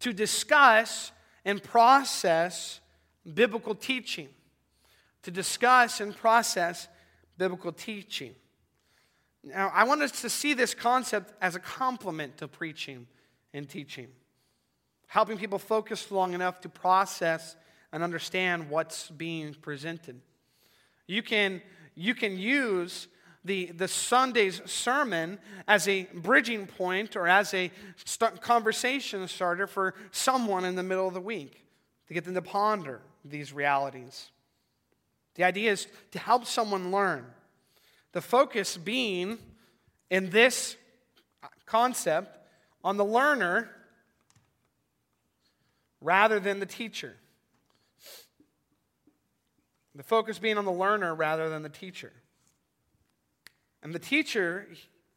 to 0.00 0.12
discuss 0.12 1.12
and 1.44 1.62
process 1.62 2.80
biblical 3.34 3.74
teaching, 3.74 4.28
to 5.22 5.30
discuss 5.30 6.00
and 6.00 6.16
process 6.16 6.88
biblical 7.36 7.72
teaching. 7.72 8.34
Now, 9.44 9.70
I 9.74 9.84
want 9.84 10.02
us 10.02 10.20
to 10.22 10.30
see 10.30 10.54
this 10.54 10.74
concept 10.74 11.32
as 11.40 11.54
a 11.54 11.60
complement 11.60 12.38
to 12.38 12.48
preaching 12.48 13.06
and 13.54 13.68
teaching, 13.68 14.08
helping 15.06 15.38
people 15.38 15.58
focus 15.58 16.10
long 16.10 16.34
enough 16.34 16.60
to 16.62 16.68
process 16.68 17.56
and 17.92 18.02
understand 18.02 18.68
what's 18.68 19.08
being 19.10 19.54
presented. 19.54 20.20
You 21.06 21.22
can, 21.22 21.62
you 21.94 22.14
can 22.14 22.36
use 22.36 23.08
the, 23.44 23.66
the 23.66 23.88
Sunday's 23.88 24.60
sermon 24.64 25.38
as 25.66 25.88
a 25.88 26.08
bridging 26.14 26.66
point 26.66 27.16
or 27.16 27.26
as 27.26 27.54
a 27.54 27.70
conversation 28.40 29.26
starter 29.28 29.66
for 29.66 29.94
someone 30.10 30.64
in 30.64 30.74
the 30.74 30.82
middle 30.82 31.08
of 31.08 31.14
the 31.14 31.20
week 31.20 31.64
to 32.08 32.14
get 32.14 32.24
them 32.24 32.34
to 32.34 32.42
ponder 32.42 33.00
these 33.24 33.52
realities. 33.52 34.30
The 35.34 35.44
idea 35.44 35.72
is 35.72 35.86
to 36.12 36.18
help 36.18 36.46
someone 36.46 36.90
learn. 36.90 37.24
The 38.12 38.20
focus 38.20 38.76
being 38.76 39.38
in 40.10 40.30
this 40.30 40.76
concept 41.66 42.36
on 42.82 42.96
the 42.96 43.04
learner 43.04 43.70
rather 46.00 46.40
than 46.40 46.60
the 46.60 46.66
teacher. 46.66 47.16
The 49.94 50.02
focus 50.02 50.38
being 50.38 50.58
on 50.58 50.64
the 50.64 50.72
learner 50.72 51.14
rather 51.14 51.48
than 51.48 51.62
the 51.62 51.68
teacher. 51.68 52.12
And 53.82 53.94
the 53.94 53.98
teacher, 53.98 54.66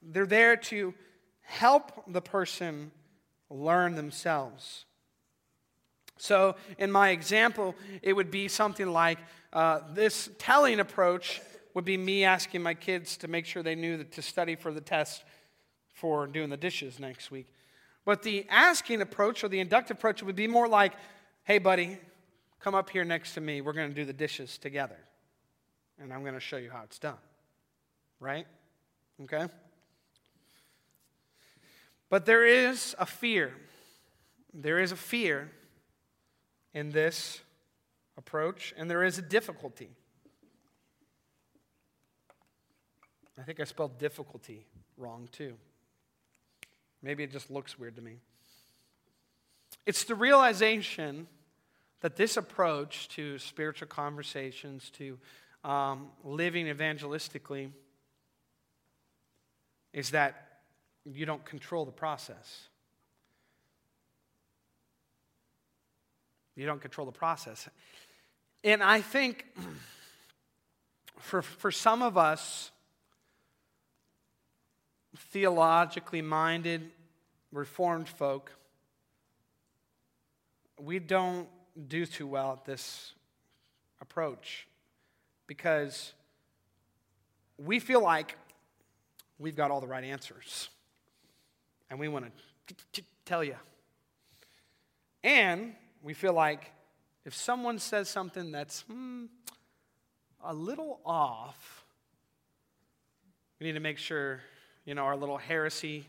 they're 0.02 0.26
there 0.26 0.56
to 0.56 0.94
help 1.42 2.04
the 2.08 2.22
person 2.22 2.92
learn 3.50 3.96
themselves. 3.96 4.86
So, 6.18 6.56
in 6.78 6.92
my 6.92 7.10
example, 7.10 7.76
it 8.02 8.14
would 8.14 8.30
be 8.30 8.48
something 8.48 8.88
like 8.92 9.18
uh, 9.52 9.80
this 9.94 10.30
telling 10.38 10.80
approach 10.80 11.42
would 11.74 11.86
be 11.86 11.98
me 11.98 12.24
asking 12.24 12.62
my 12.62 12.74
kids 12.74 13.18
to 13.18 13.28
make 13.28 13.46
sure 13.46 13.64
they 13.64 13.76
knew 13.76 14.04
to 14.04 14.22
study 14.22 14.56
for 14.56 14.72
the 14.72 14.82
test 14.82 15.24
for 15.94 16.28
doing 16.28 16.50
the 16.50 16.58
dishes 16.58 17.00
next 17.00 17.32
week. 17.32 17.48
But 18.06 18.24
the 18.24 18.46
asking 18.50 19.02
approach 19.02 19.44
or 19.44 19.48
the 19.48 19.60
inductive 19.60 19.98
approach 19.98 20.22
would 20.22 20.36
be 20.36 20.48
more 20.48 20.68
like, 20.68 20.94
hey, 21.44 21.58
buddy, 21.58 21.98
come 22.60 22.76
up 22.76 22.90
here 22.90 23.04
next 23.04 23.34
to 23.34 23.42
me. 23.42 23.62
We're 23.62 23.74
going 23.74 23.90
to 23.90 23.96
do 23.96 24.06
the 24.06 24.14
dishes 24.14 24.58
together. 24.58 24.98
And 26.00 26.14
I'm 26.14 26.22
going 26.22 26.34
to 26.34 26.40
show 26.40 26.58
you 26.58 26.72
how 26.72 26.82
it's 26.84 27.00
done 27.00 27.18
right? 28.22 28.48
Okay? 29.24 29.48
But 32.10 32.26
there 32.26 32.46
is 32.46 32.96
a 32.98 33.06
fear. 33.06 33.54
There 34.54 34.80
is 34.80 34.94
a 34.94 34.96
fear 34.96 35.52
in 36.74 36.92
this 36.92 37.42
approach, 38.18 38.74
and 38.78 38.90
there 38.90 39.04
is 39.04 39.18
a 39.18 39.22
difficulty. 39.22 39.90
I 43.38 43.44
think 43.44 43.60
I 43.60 43.64
spelled 43.64 43.98
difficulty 43.98 44.66
wrong 44.98 45.28
too. 45.32 45.56
Maybe 47.02 47.24
it 47.24 47.32
just 47.32 47.50
looks 47.50 47.80
weird 47.80 47.96
to 47.96 48.02
me. 48.02 48.18
It's 49.86 50.04
the 50.04 50.14
realization 50.14 51.28
that 52.02 52.16
this 52.16 52.38
approach 52.38 53.08
to 53.10 53.40
spiritual 53.40 53.88
conversations, 53.88 54.92
to 54.92 55.18
um, 55.64 56.10
living 56.24 56.68
evangelistically, 56.68 57.72
is 59.94 60.12
that 60.12 60.60
you 61.06 61.26
don't 61.26 61.44
control 61.46 61.86
the 61.86 61.92
process. 61.92 62.68
You 66.56 66.66
don't 66.66 66.82
control 66.82 67.06
the 67.06 67.12
process. 67.12 67.68
And 68.64 68.84
I 68.84 69.02
think 69.02 69.46
for, 71.20 71.42
for 71.42 71.72
some 71.72 72.02
of 72.02 72.18
us, 72.18 72.72
theologically 75.18 76.22
minded, 76.22 76.90
reformed 77.52 78.08
folk, 78.08 78.52
we 80.80 81.00
don't 81.00 81.48
do 81.88 82.06
too 82.06 82.28
well 82.28 82.54
at 82.54 82.66
this 82.66 83.14
approach 84.02 84.68
because 85.48 86.14
we 87.58 87.80
feel 87.80 88.02
like 88.02 88.36
we've 89.42 89.56
got 89.56 89.72
all 89.72 89.82
the 89.82 89.88
right 89.88 90.04
answers. 90.04 90.70
And 91.90 92.00
we 92.00 92.08
want 92.08 92.26
to 92.94 93.04
tell 93.26 93.44
you. 93.44 93.56
And 95.24 95.74
we 96.02 96.14
feel 96.14 96.34
like 96.34 96.72
if 97.26 97.36
someone 97.36 97.80
says 97.80 98.10
something 98.10 98.52
that's 98.52 98.82
hmm, 98.82 99.26
a 100.44 100.54
little 100.54 101.00
off, 101.06 101.86
we 103.60 103.68
need 103.68 103.74
to 103.74 103.80
make 103.80 103.98
sure, 103.98 104.42
you 104.86 104.96
know, 104.96 105.04
our 105.04 105.16
little 105.16 105.38
heresy 105.38 106.06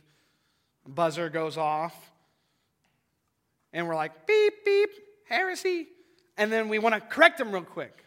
buzzer 0.86 1.28
goes 1.28 1.56
off. 1.56 2.10
And 3.72 3.88
we're 3.88 3.94
like, 3.94 4.26
beep, 4.26 4.64
beep, 4.64 4.90
heresy. 5.28 5.88
And 6.36 6.50
then 6.50 6.68
we 6.68 6.78
want 6.78 6.94
to 6.94 7.00
correct 7.00 7.38
them 7.38 7.52
real 7.52 7.62
quick. 7.62 8.04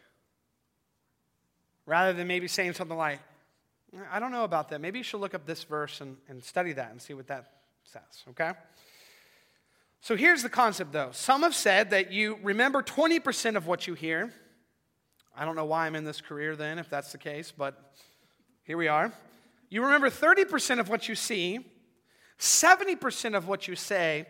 Rather 1.85 2.13
than 2.13 2.27
maybe 2.27 2.47
saying 2.47 2.73
something 2.73 2.97
like, 2.97 3.19
I 4.11 4.19
don't 4.19 4.31
know 4.31 4.43
about 4.43 4.69
that. 4.69 4.81
Maybe 4.81 4.99
you 4.99 5.03
should 5.03 5.21
look 5.21 5.33
up 5.33 5.45
this 5.45 5.63
verse 5.63 6.01
and, 6.01 6.17
and 6.27 6.43
study 6.43 6.73
that 6.73 6.91
and 6.91 7.01
see 7.01 7.13
what 7.13 7.27
that 7.27 7.47
says, 7.83 8.01
okay? 8.29 8.51
So 10.01 10.15
here's 10.15 10.43
the 10.43 10.49
concept, 10.49 10.91
though. 10.91 11.09
Some 11.11 11.43
have 11.43 11.55
said 11.55 11.91
that 11.91 12.11
you 12.11 12.37
remember 12.43 12.81
20% 12.81 13.55
of 13.55 13.67
what 13.67 13.87
you 13.87 13.93
hear. 13.93 14.31
I 15.35 15.45
don't 15.45 15.55
know 15.55 15.65
why 15.65 15.87
I'm 15.87 15.95
in 15.95 16.03
this 16.03 16.21
career 16.21 16.55
then, 16.55 16.79
if 16.79 16.89
that's 16.89 17.11
the 17.11 17.17
case, 17.17 17.51
but 17.55 17.93
here 18.63 18.77
we 18.77 18.87
are. 18.87 19.11
You 19.69 19.83
remember 19.83 20.09
30% 20.09 20.79
of 20.79 20.89
what 20.89 21.09
you 21.09 21.15
see, 21.15 21.59
70% 22.39 23.35
of 23.35 23.47
what 23.47 23.67
you 23.67 23.75
say, 23.75 24.27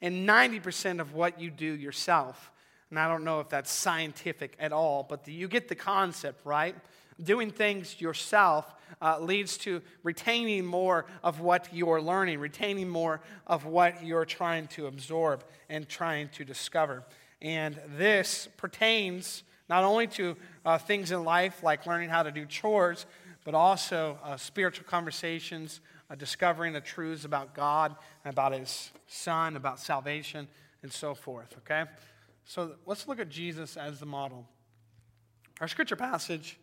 and 0.00 0.28
90% 0.28 1.00
of 1.00 1.14
what 1.14 1.40
you 1.40 1.50
do 1.50 1.66
yourself. 1.66 2.52
And 2.90 2.98
I 2.98 3.08
don't 3.08 3.24
know 3.24 3.40
if 3.40 3.48
that's 3.48 3.70
scientific 3.70 4.56
at 4.60 4.72
all, 4.72 5.02
but 5.02 5.26
you 5.26 5.48
get 5.48 5.68
the 5.68 5.74
concept, 5.74 6.44
right? 6.46 6.76
Doing 7.22 7.50
things 7.50 8.00
yourself 8.00 8.74
uh, 9.00 9.18
leads 9.20 9.56
to 9.58 9.82
retaining 10.02 10.64
more 10.64 11.06
of 11.22 11.40
what 11.40 11.68
you're 11.72 12.00
learning, 12.00 12.40
retaining 12.40 12.88
more 12.88 13.20
of 13.46 13.64
what 13.64 14.04
you're 14.04 14.24
trying 14.24 14.66
to 14.68 14.86
absorb 14.86 15.44
and 15.68 15.88
trying 15.88 16.28
to 16.30 16.44
discover. 16.44 17.04
And 17.40 17.78
this 17.96 18.48
pertains 18.56 19.42
not 19.68 19.84
only 19.84 20.06
to 20.08 20.36
uh, 20.64 20.78
things 20.78 21.10
in 21.10 21.24
life 21.24 21.62
like 21.62 21.86
learning 21.86 22.08
how 22.08 22.22
to 22.22 22.30
do 22.30 22.46
chores, 22.46 23.06
but 23.44 23.54
also 23.54 24.18
uh, 24.22 24.36
spiritual 24.36 24.86
conversations, 24.88 25.80
uh, 26.10 26.14
discovering 26.14 26.72
the 26.72 26.80
truths 26.80 27.24
about 27.24 27.54
God, 27.54 27.96
about 28.24 28.52
His 28.52 28.90
Son, 29.06 29.56
about 29.56 29.80
salvation, 29.80 30.48
and 30.82 30.92
so 30.92 31.14
forth. 31.14 31.54
Okay? 31.58 31.84
So 32.44 32.72
let's 32.86 33.08
look 33.08 33.18
at 33.18 33.28
Jesus 33.28 33.76
as 33.76 34.00
the 34.00 34.06
model. 34.06 34.46
Our 35.60 35.68
scripture 35.68 35.96
passage 35.96 36.58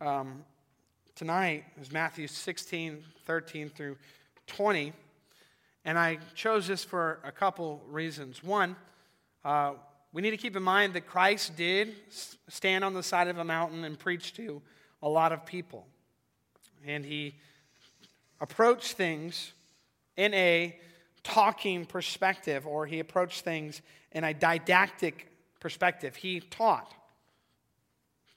um, 0.00 0.44
tonight 1.14 1.64
is 1.80 1.90
Matthew 1.90 2.28
16, 2.28 3.02
13 3.26 3.70
through 3.70 3.96
20. 4.46 4.92
And 5.84 5.98
I 5.98 6.18
chose 6.34 6.68
this 6.68 6.84
for 6.84 7.18
a 7.24 7.32
couple 7.32 7.82
reasons. 7.88 8.42
One, 8.44 8.76
uh, 9.44 9.72
we 10.12 10.22
need 10.22 10.30
to 10.30 10.36
keep 10.36 10.56
in 10.56 10.62
mind 10.62 10.94
that 10.94 11.06
Christ 11.06 11.56
did 11.56 11.94
stand 12.48 12.84
on 12.84 12.94
the 12.94 13.02
side 13.02 13.28
of 13.28 13.38
a 13.38 13.44
mountain 13.44 13.84
and 13.84 13.98
preach 13.98 14.34
to 14.34 14.62
a 15.02 15.08
lot 15.08 15.32
of 15.32 15.44
people. 15.44 15.86
And 16.86 17.04
he 17.04 17.34
approached 18.40 18.92
things 18.92 19.52
in 20.16 20.32
a 20.34 20.78
talking 21.24 21.84
perspective, 21.84 22.66
or 22.66 22.86
he 22.86 23.00
approached 23.00 23.42
things 23.42 23.82
in 24.12 24.24
a 24.24 24.32
didactic 24.32 25.26
perspective. 25.60 26.16
He 26.16 26.40
taught 26.40 26.92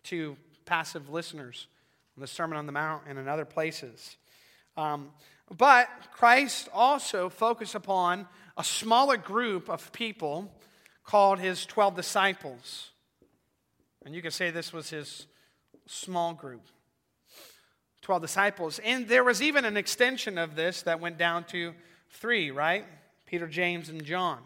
to 0.06 0.36
passive 0.72 1.10
listeners 1.10 1.68
in 2.16 2.22
the 2.22 2.28
Sermon 2.28 2.58
on 2.58 2.66
the 2.66 2.72
Mount 2.72 3.04
and 3.06 3.20
in 3.20 3.28
other 3.28 3.44
places. 3.44 4.16
Um, 4.78 5.10
but 5.58 5.90
Christ 6.14 6.70
also 6.74 7.28
focused 7.28 7.76
upon 7.76 8.26
a 8.56 8.64
smaller 8.64 9.18
group 9.18 9.70
of 9.70 9.92
people 9.92 10.50
called 11.04 11.40
his 11.40 11.66
12 11.66 11.98
disciples. 11.98 12.92
And 14.06 14.16
you 14.16 14.22
could 14.22 14.32
say 14.32 14.50
this 14.50 14.72
was 14.72 14.90
his 14.90 15.28
small 15.88 16.34
group 16.34 16.62
12 18.02 18.22
disciples. 18.22 18.80
And 18.80 19.10
there 19.10 19.26
was 19.26 19.42
even 19.42 19.66
an 19.66 19.76
extension 19.76 20.38
of 20.38 20.56
this 20.56 20.84
that 20.84 21.02
went 21.02 21.18
down 21.18 21.44
to 21.48 21.74
three, 22.12 22.50
right? 22.50 22.86
Peter, 23.26 23.46
James, 23.46 23.90
and 23.90 24.06
John. 24.06 24.40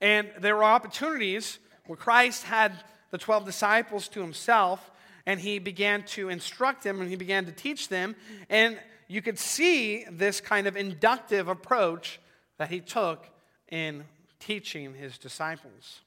And 0.00 0.30
there 0.40 0.56
were 0.56 0.64
opportunities 0.64 1.58
where 1.84 1.98
Christ 1.98 2.44
had 2.44 2.72
the 3.10 3.18
12 3.18 3.44
disciples 3.44 4.08
to 4.08 4.20
himself 4.20 4.90
and 5.26 5.40
he 5.40 5.58
began 5.58 6.02
to 6.04 6.28
instruct 6.28 6.82
them 6.84 7.00
and 7.00 7.10
he 7.10 7.16
began 7.16 7.44
to 7.44 7.52
teach 7.52 7.88
them. 7.88 8.16
And 8.48 8.78
you 9.08 9.22
could 9.22 9.38
see 9.38 10.04
this 10.10 10.40
kind 10.40 10.66
of 10.66 10.76
inductive 10.76 11.48
approach 11.48 12.20
that 12.56 12.70
he 12.70 12.80
took 12.80 13.26
in 13.68 14.04
teaching 14.40 14.94
his 14.94 15.18
disciples. 15.18 16.00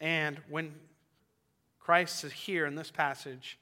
And 0.00 0.38
when 0.48 0.74
Christ 1.80 2.24
is 2.24 2.32
here 2.32 2.66
in 2.66 2.74
this 2.74 2.90
passage, 2.90 3.58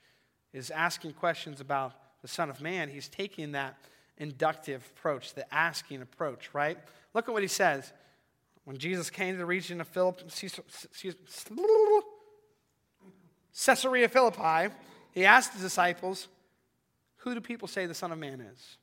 is 0.52 0.70
asking 0.70 1.14
questions 1.14 1.60
about 1.60 1.92
the 2.20 2.28
Son 2.28 2.50
of 2.50 2.60
Man, 2.60 2.88
he's 2.88 3.08
taking 3.08 3.52
that 3.52 3.78
inductive 4.18 4.84
approach, 4.96 5.34
the 5.34 5.52
asking 5.54 6.02
approach, 6.02 6.50
right? 6.52 6.78
Look 7.14 7.28
at 7.28 7.32
what 7.32 7.42
he 7.42 7.48
says. 7.48 7.92
When 8.64 8.78
Jesus 8.78 9.10
came 9.10 9.34
to 9.34 9.38
the 9.38 9.46
region 9.46 9.80
of 9.80 9.88
Philip, 9.88 10.22
Caesarea 13.54 14.08
Philippi, 14.08 14.74
he 15.12 15.24
asked 15.24 15.54
the 15.54 15.60
disciples, 15.60 16.28
Who 17.18 17.34
do 17.34 17.40
people 17.40 17.68
say 17.68 17.86
the 17.86 17.94
Son 17.94 18.12
of 18.12 18.18
Man 18.18 18.40
is? 18.40 18.76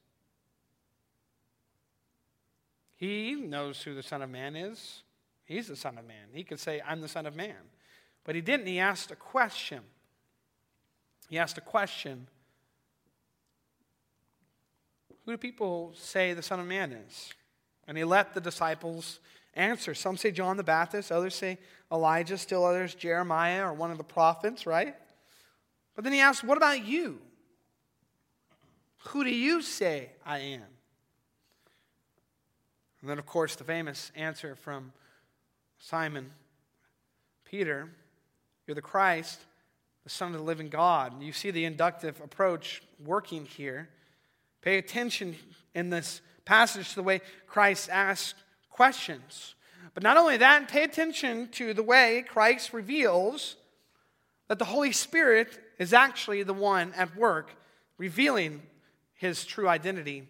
He 2.95 3.35
knows 3.35 3.81
who 3.81 3.95
the 3.95 4.03
Son 4.03 4.21
of 4.21 4.29
Man 4.29 4.55
is. 4.55 5.03
He's 5.45 5.67
the 5.67 5.75
Son 5.75 5.97
of 5.97 6.05
Man. 6.05 6.27
He 6.31 6.43
could 6.43 6.59
say, 6.59 6.81
I'm 6.85 7.01
the 7.01 7.07
Son 7.07 7.25
of 7.25 7.35
Man. 7.35 7.55
But 8.23 8.35
he 8.35 8.41
didn't. 8.41 8.67
He 8.67 8.77
asked 8.77 9.09
a 9.09 9.15
question. 9.15 9.81
He 11.29 11.39
asked 11.39 11.57
a 11.57 11.61
question 11.61 12.27
Who 15.25 15.31
do 15.31 15.37
people 15.37 15.93
say 15.95 16.33
the 16.33 16.43
Son 16.43 16.59
of 16.59 16.67
Man 16.67 16.91
is? 16.91 17.33
And 17.87 17.97
he 17.97 18.03
let 18.03 18.33
the 18.33 18.41
disciples 18.41 19.19
answer. 19.55 19.95
Some 19.95 20.17
say 20.17 20.31
John 20.31 20.57
the 20.57 20.63
Baptist, 20.63 21.11
others 21.11 21.35
say 21.35 21.57
Elijah, 21.91 22.37
still 22.37 22.65
others 22.65 22.93
Jeremiah 22.93 23.67
or 23.67 23.73
one 23.73 23.91
of 23.91 23.97
the 23.97 24.03
prophets, 24.03 24.65
right? 24.65 24.95
But 25.95 26.03
then 26.03 26.13
he 26.13 26.19
asks, 26.19 26.43
What 26.43 26.57
about 26.57 26.85
you? 26.85 27.19
Who 29.07 29.23
do 29.23 29.29
you 29.29 29.61
say 29.61 30.09
I 30.25 30.39
am? 30.39 30.63
And 33.01 33.09
then, 33.09 33.17
of 33.17 33.25
course, 33.25 33.55
the 33.55 33.63
famous 33.63 34.11
answer 34.15 34.55
from 34.55 34.91
Simon 35.79 36.31
Peter 37.45 37.89
You're 38.67 38.75
the 38.75 38.81
Christ, 38.81 39.39
the 40.03 40.09
Son 40.09 40.33
of 40.33 40.39
the 40.39 40.43
living 40.43 40.69
God. 40.69 41.21
You 41.21 41.31
see 41.31 41.51
the 41.51 41.65
inductive 41.65 42.21
approach 42.21 42.83
working 43.03 43.45
here. 43.45 43.89
Pay 44.61 44.77
attention 44.77 45.35
in 45.73 45.89
this 45.89 46.21
passage 46.45 46.89
to 46.89 46.95
the 46.95 47.03
way 47.03 47.21
Christ 47.47 47.89
asks 47.91 48.35
questions. 48.69 49.55
But 49.93 50.03
not 50.03 50.17
only 50.17 50.37
that, 50.37 50.67
pay 50.67 50.83
attention 50.83 51.49
to 51.53 51.73
the 51.73 51.83
way 51.83 52.23
Christ 52.27 52.73
reveals 52.73 53.55
that 54.47 54.59
the 54.59 54.65
Holy 54.65 54.91
Spirit 54.91 55.57
is 55.77 55.93
actually 55.93 56.43
the 56.43 56.53
one 56.53 56.93
at 56.95 57.15
work 57.15 57.55
revealing 57.97 58.61
his 59.13 59.45
true 59.45 59.67
identity 59.67 60.27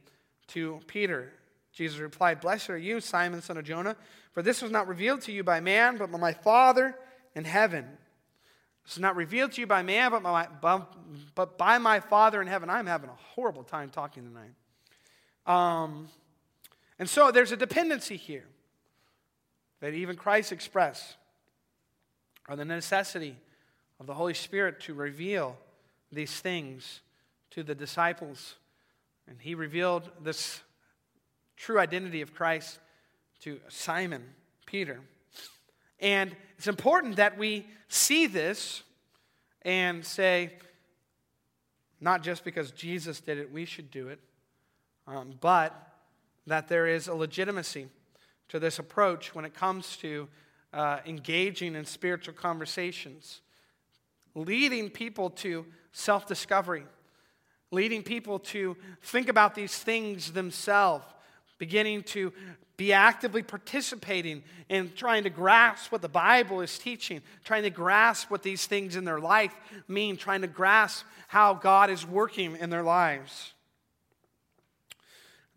to 0.47 0.79
Peter. 0.87 1.31
Jesus 1.71 1.99
replied, 1.99 2.41
Blessed 2.41 2.69
are 2.71 2.77
you, 2.77 2.99
Simon, 2.99 3.41
son 3.41 3.57
of 3.57 3.63
Jonah, 3.65 3.95
for 4.33 4.41
this 4.41 4.61
was 4.61 4.71
not 4.71 4.87
revealed 4.87 5.21
to 5.21 5.31
you 5.31 5.43
by 5.43 5.59
man, 5.59 5.97
but 5.97 6.11
by 6.11 6.17
my 6.17 6.33
Father 6.33 6.95
in 7.35 7.45
heaven. 7.45 7.85
This 8.83 8.93
is 8.93 8.99
not 8.99 9.15
revealed 9.15 9.51
to 9.53 9.61
you 9.61 9.67
by 9.67 9.83
man, 9.83 10.11
but, 10.11 10.23
by, 10.61 10.81
but 11.35 11.57
by 11.57 11.77
my 11.77 11.99
Father 11.99 12.41
in 12.41 12.47
heaven. 12.47 12.69
I'm 12.69 12.87
having 12.87 13.09
a 13.09 13.17
horrible 13.35 13.63
time 13.63 13.89
talking 13.89 14.23
tonight. 14.23 14.53
Um, 15.45 16.09
and 16.97 17.07
so 17.07 17.31
there's 17.31 17.51
a 17.51 17.57
dependency 17.57 18.17
here. 18.17 18.45
That 19.81 19.93
even 19.93 20.15
Christ 20.15 20.51
expressed 20.51 21.15
are 22.47 22.55
the 22.55 22.65
necessity 22.65 23.35
of 23.99 24.07
the 24.07 24.13
Holy 24.13 24.33
Spirit 24.33 24.79
to 24.81 24.93
reveal 24.93 25.57
these 26.11 26.39
things 26.39 27.01
to 27.51 27.63
the 27.63 27.75
disciples. 27.75 28.55
And 29.27 29.37
he 29.39 29.55
revealed 29.55 30.09
this 30.21 30.61
true 31.55 31.79
identity 31.79 32.21
of 32.21 32.33
Christ 32.33 32.79
to 33.41 33.59
Simon 33.67 34.23
Peter. 34.65 34.99
And 35.99 36.35
it's 36.57 36.67
important 36.67 37.17
that 37.17 37.37
we 37.37 37.67
see 37.87 38.27
this 38.27 38.83
and 39.63 40.05
say, 40.05 40.53
not 41.99 42.23
just 42.23 42.43
because 42.43 42.71
Jesus 42.71 43.19
did 43.19 43.37
it, 43.37 43.51
we 43.51 43.65
should 43.65 43.91
do 43.91 44.07
it, 44.07 44.19
um, 45.05 45.33
but 45.41 45.75
that 46.47 46.67
there 46.67 46.87
is 46.87 47.07
a 47.07 47.13
legitimacy 47.13 47.87
to 48.49 48.59
this 48.59 48.79
approach 48.79 49.33
when 49.33 49.45
it 49.45 49.53
comes 49.53 49.97
to 49.97 50.27
uh, 50.73 50.99
engaging 51.05 51.75
in 51.75 51.85
spiritual 51.85 52.33
conversations, 52.33 53.41
leading 54.35 54.89
people 54.89 55.29
to 55.29 55.65
self 55.91 56.27
discovery, 56.27 56.83
leading 57.71 58.03
people 58.03 58.39
to 58.39 58.75
think 59.01 59.29
about 59.29 59.55
these 59.55 59.77
things 59.77 60.31
themselves, 60.31 61.05
beginning 61.57 62.03
to 62.03 62.33
be 62.77 62.93
actively 62.93 63.43
participating 63.43 64.41
in 64.69 64.89
trying 64.95 65.23
to 65.23 65.29
grasp 65.29 65.91
what 65.91 66.01
the 66.01 66.07
Bible 66.07 66.61
is 66.61 66.79
teaching, 66.79 67.21
trying 67.43 67.63
to 67.63 67.69
grasp 67.69 68.31
what 68.31 68.41
these 68.41 68.65
things 68.65 68.95
in 68.95 69.03
their 69.03 69.19
life 69.19 69.53
mean, 69.87 70.15
trying 70.15 70.41
to 70.41 70.47
grasp 70.47 71.05
how 71.27 71.53
God 71.53 71.89
is 71.89 72.07
working 72.07 72.55
in 72.55 72.69
their 72.69 72.83
lives. 72.83 73.53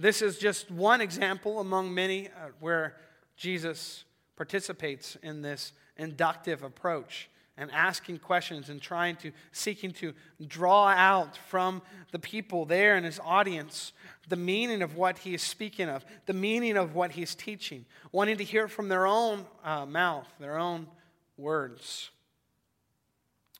This 0.03 0.21
is 0.21 0.37
just 0.37 0.69
one 0.69 1.01
example 1.01 1.61
among 1.61 1.95
many 1.95 2.27
uh, 2.27 2.49
where 2.59 2.97
Jesus 3.37 4.03
participates 4.35 5.17
in 5.23 5.43
this 5.43 5.73
inductive 5.97 6.65
approach 6.65 7.31
and 7.57 7.71
asking 7.71 8.19
questions 8.19 8.69
and 8.69 8.83
trying 8.83 9.15
to 9.19 9.31
seeking 9.53 9.93
to 9.93 10.13
draw 10.45 10.89
out 10.89 11.37
from 11.37 11.83
the 12.11 12.19
people 12.19 12.65
there 12.65 12.97
in 12.97 13.05
his 13.05 13.21
audience 13.25 13.93
the 14.27 14.35
meaning 14.35 14.83
of 14.83 14.97
what 14.97 15.19
he 15.19 15.35
is 15.35 15.43
speaking 15.43 15.89
of 15.89 16.05
the 16.27 16.33
meaning 16.33 16.77
of 16.77 16.97
what 16.97 17.13
he's 17.13 17.37
teaching 17.37 17.85
wanting 18.11 18.39
to 18.39 18.45
hear 18.45 18.67
from 18.67 18.89
their 18.89 19.07
own 19.07 19.47
uh, 19.63 19.87
mouth 19.87 20.27
their 20.41 20.59
own 20.59 20.89
words. 21.37 22.11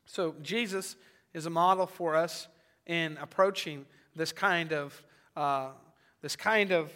So 0.07 0.35
jesus 0.43 0.97
is 1.35 1.47
a 1.47 1.51
model 1.51 1.87
for 1.87 2.17
us 2.17 2.49
in 2.85 3.17
approaching 3.21 3.87
this 4.17 4.33
kind 4.33 4.73
of 4.73 5.05
uh, 5.37 5.69
this 6.23 6.37
kind 6.37 6.73
of 6.73 6.91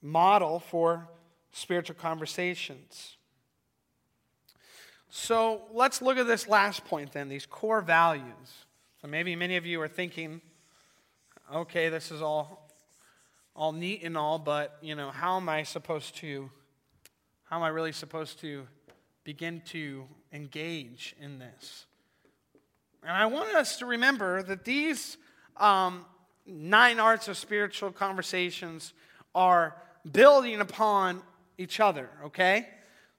model 0.00 0.60
for 0.60 1.08
spiritual 1.52 1.96
conversations 1.96 3.18
so 5.10 5.62
let's 5.72 6.00
look 6.00 6.18
at 6.18 6.28
this 6.28 6.46
last 6.46 6.84
point 6.84 7.12
then, 7.12 7.28
these 7.28 7.44
core 7.44 7.80
values. 7.80 8.64
So 9.02 9.08
maybe 9.08 9.34
many 9.34 9.56
of 9.56 9.66
you 9.66 9.80
are 9.80 9.88
thinking, 9.88 10.40
okay, 11.52 11.88
this 11.88 12.10
is 12.10 12.22
all 12.22 12.68
all 13.56 13.72
neat 13.72 14.04
and 14.04 14.16
all, 14.16 14.38
but 14.38 14.78
you 14.80 14.94
know, 14.94 15.10
how 15.10 15.36
am 15.36 15.48
I 15.48 15.64
supposed 15.64 16.16
to 16.18 16.48
how 17.44 17.56
am 17.56 17.64
I 17.64 17.68
really 17.68 17.90
supposed 17.90 18.38
to 18.40 18.68
begin 19.24 19.60
to 19.66 20.06
engage 20.32 21.16
in 21.20 21.40
this? 21.40 21.86
And 23.02 23.10
I 23.10 23.26
want 23.26 23.52
us 23.52 23.78
to 23.80 23.86
remember 23.86 24.44
that 24.44 24.64
these 24.64 25.16
um, 25.56 26.04
nine 26.50 26.98
arts 26.98 27.28
of 27.28 27.36
spiritual 27.36 27.92
conversations 27.92 28.92
are 29.34 29.76
building 30.10 30.60
upon 30.60 31.22
each 31.58 31.80
other, 31.80 32.08
okay? 32.24 32.68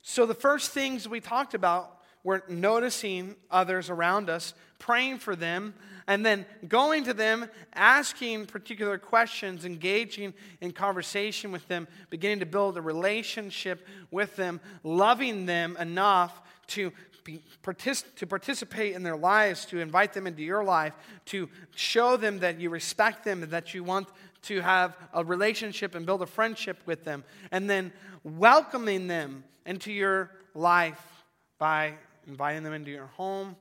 So, 0.01 0.25
the 0.25 0.33
first 0.33 0.71
things 0.71 1.07
we 1.07 1.19
talked 1.19 1.53
about 1.53 1.99
were 2.23 2.43
noticing 2.47 3.35
others 3.49 3.89
around 3.89 4.29
us, 4.29 4.53
praying 4.79 5.19
for 5.19 5.35
them, 5.35 5.73
and 6.07 6.25
then 6.25 6.45
going 6.67 7.03
to 7.05 7.13
them, 7.13 7.45
asking 7.73 8.47
particular 8.47 8.97
questions, 8.97 9.65
engaging 9.65 10.33
in 10.59 10.71
conversation 10.71 11.51
with 11.51 11.67
them, 11.67 11.87
beginning 12.09 12.39
to 12.39 12.45
build 12.45 12.77
a 12.77 12.81
relationship 12.81 13.87
with 14.09 14.35
them, 14.35 14.59
loving 14.83 15.45
them 15.45 15.77
enough 15.79 16.41
to 16.67 16.91
be, 17.23 17.41
partic- 17.63 18.15
to 18.15 18.27
participate 18.27 18.95
in 18.95 19.03
their 19.03 19.15
lives, 19.15 19.65
to 19.65 19.79
invite 19.79 20.13
them 20.13 20.27
into 20.27 20.43
your 20.43 20.63
life, 20.63 20.93
to 21.25 21.49
show 21.75 22.17
them 22.17 22.39
that 22.39 22.59
you 22.59 22.69
respect 22.69 23.23
them, 23.23 23.47
that 23.49 23.73
you 23.73 23.83
want 23.83 24.07
to 24.43 24.61
have 24.61 24.97
a 25.13 25.23
relationship 25.23 25.95
and 25.95 26.05
build 26.05 26.21
a 26.21 26.25
friendship 26.25 26.77
with 26.85 27.03
them, 27.03 27.23
and 27.51 27.69
then 27.69 27.91
welcoming 28.23 29.07
them 29.07 29.43
into 29.65 29.91
your 29.91 30.31
life 30.55 31.23
by 31.57 31.93
inviting 32.27 32.63
them 32.63 32.73
into 32.73 32.91
your 32.91 33.07
home, 33.07 33.55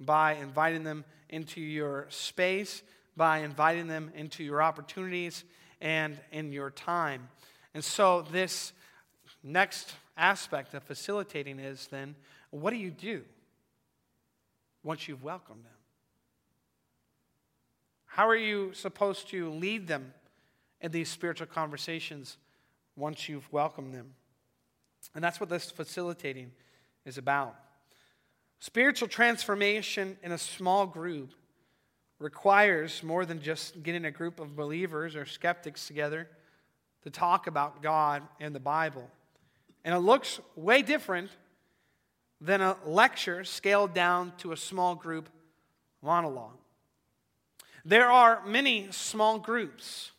by 0.00 0.34
inviting 0.34 0.84
them 0.84 1.04
into 1.30 1.60
your 1.60 2.06
space, 2.10 2.82
by 3.16 3.38
inviting 3.38 3.86
them 3.86 4.12
into 4.14 4.44
your 4.44 4.62
opportunities 4.62 5.44
and 5.80 6.18
in 6.32 6.52
your 6.52 6.70
time. 6.70 7.28
And 7.74 7.82
so, 7.82 8.22
this 8.22 8.72
next 9.42 9.94
aspect 10.16 10.74
of 10.74 10.82
facilitating 10.82 11.58
is 11.58 11.88
then 11.88 12.14
what 12.50 12.70
do 12.70 12.76
you 12.76 12.90
do 12.90 13.22
once 14.82 15.08
you've 15.08 15.22
welcomed 15.22 15.64
them? 15.64 15.72
How 18.06 18.28
are 18.28 18.36
you 18.36 18.72
supposed 18.72 19.28
to 19.30 19.50
lead 19.50 19.86
them 19.86 20.14
in 20.80 20.90
these 20.90 21.08
spiritual 21.08 21.48
conversations 21.48 22.38
once 22.96 23.28
you've 23.28 23.52
welcomed 23.52 23.94
them? 23.94 24.14
And 25.14 25.22
that's 25.22 25.38
what 25.38 25.48
this 25.48 25.70
facilitating 25.70 26.52
is 27.04 27.18
about. 27.18 27.54
Spiritual 28.58 29.08
transformation 29.08 30.16
in 30.22 30.32
a 30.32 30.38
small 30.38 30.86
group 30.86 31.32
requires 32.18 33.02
more 33.02 33.26
than 33.26 33.42
just 33.42 33.82
getting 33.82 34.06
a 34.06 34.10
group 34.10 34.40
of 34.40 34.56
believers 34.56 35.14
or 35.14 35.26
skeptics 35.26 35.86
together 35.86 36.28
to 37.02 37.10
talk 37.10 37.46
about 37.46 37.82
God 37.82 38.22
and 38.40 38.54
the 38.54 38.60
Bible. 38.60 39.08
And 39.84 39.94
it 39.94 39.98
looks 39.98 40.40
way 40.56 40.82
different 40.82 41.30
than 42.40 42.60
a 42.60 42.76
lecture 42.84 43.44
scaled 43.44 43.94
down 43.94 44.32
to 44.38 44.52
a 44.52 44.56
small 44.56 44.94
group 44.94 45.28
monologue. 46.02 46.56
There 47.84 48.10
are 48.10 48.44
many 48.46 48.88
small 48.90 49.38
groups. 49.38 50.12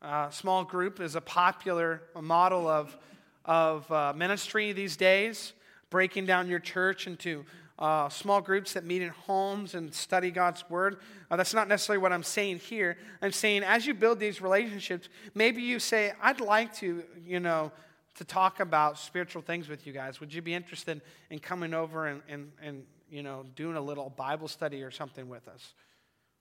Uh, 0.00 0.30
small 0.30 0.64
group 0.64 1.00
is 1.00 1.14
a 1.14 1.20
popular 1.20 2.02
model 2.20 2.66
of 2.68 2.96
of 3.44 3.90
uh, 3.90 4.12
ministry 4.14 4.72
these 4.72 4.96
days, 4.96 5.54
breaking 5.90 6.26
down 6.26 6.48
your 6.48 6.58
church 6.58 7.06
into 7.06 7.44
uh, 7.78 8.08
small 8.08 8.40
groups 8.40 8.74
that 8.74 8.84
meet 8.84 9.02
in 9.02 9.08
homes 9.08 9.74
and 9.74 9.92
study 9.92 10.30
God's 10.30 10.68
word. 10.68 10.98
Uh, 11.30 11.36
that's 11.36 11.54
not 11.54 11.66
necessarily 11.66 12.02
what 12.02 12.12
I'm 12.12 12.22
saying 12.22 12.58
here. 12.58 12.98
I'm 13.22 13.32
saying 13.32 13.62
as 13.62 13.86
you 13.86 13.94
build 13.94 14.20
these 14.20 14.42
relationships, 14.42 15.08
maybe 15.34 15.62
you 15.62 15.78
say, 15.78 16.12
I'd 16.22 16.40
like 16.40 16.74
to, 16.76 17.02
you 17.26 17.40
know, 17.40 17.72
to 18.20 18.24
talk 18.26 18.60
about 18.60 18.98
spiritual 18.98 19.40
things 19.40 19.66
with 19.66 19.86
you 19.86 19.94
guys. 19.94 20.20
Would 20.20 20.34
you 20.34 20.42
be 20.42 20.52
interested 20.52 21.00
in 21.30 21.38
coming 21.38 21.72
over 21.72 22.06
and, 22.06 22.20
and, 22.28 22.52
and 22.62 22.84
you 23.08 23.22
know, 23.22 23.46
doing 23.56 23.76
a 23.76 23.80
little 23.80 24.10
Bible 24.10 24.46
study 24.46 24.82
or 24.82 24.90
something 24.90 25.26
with 25.26 25.48
us? 25.48 25.72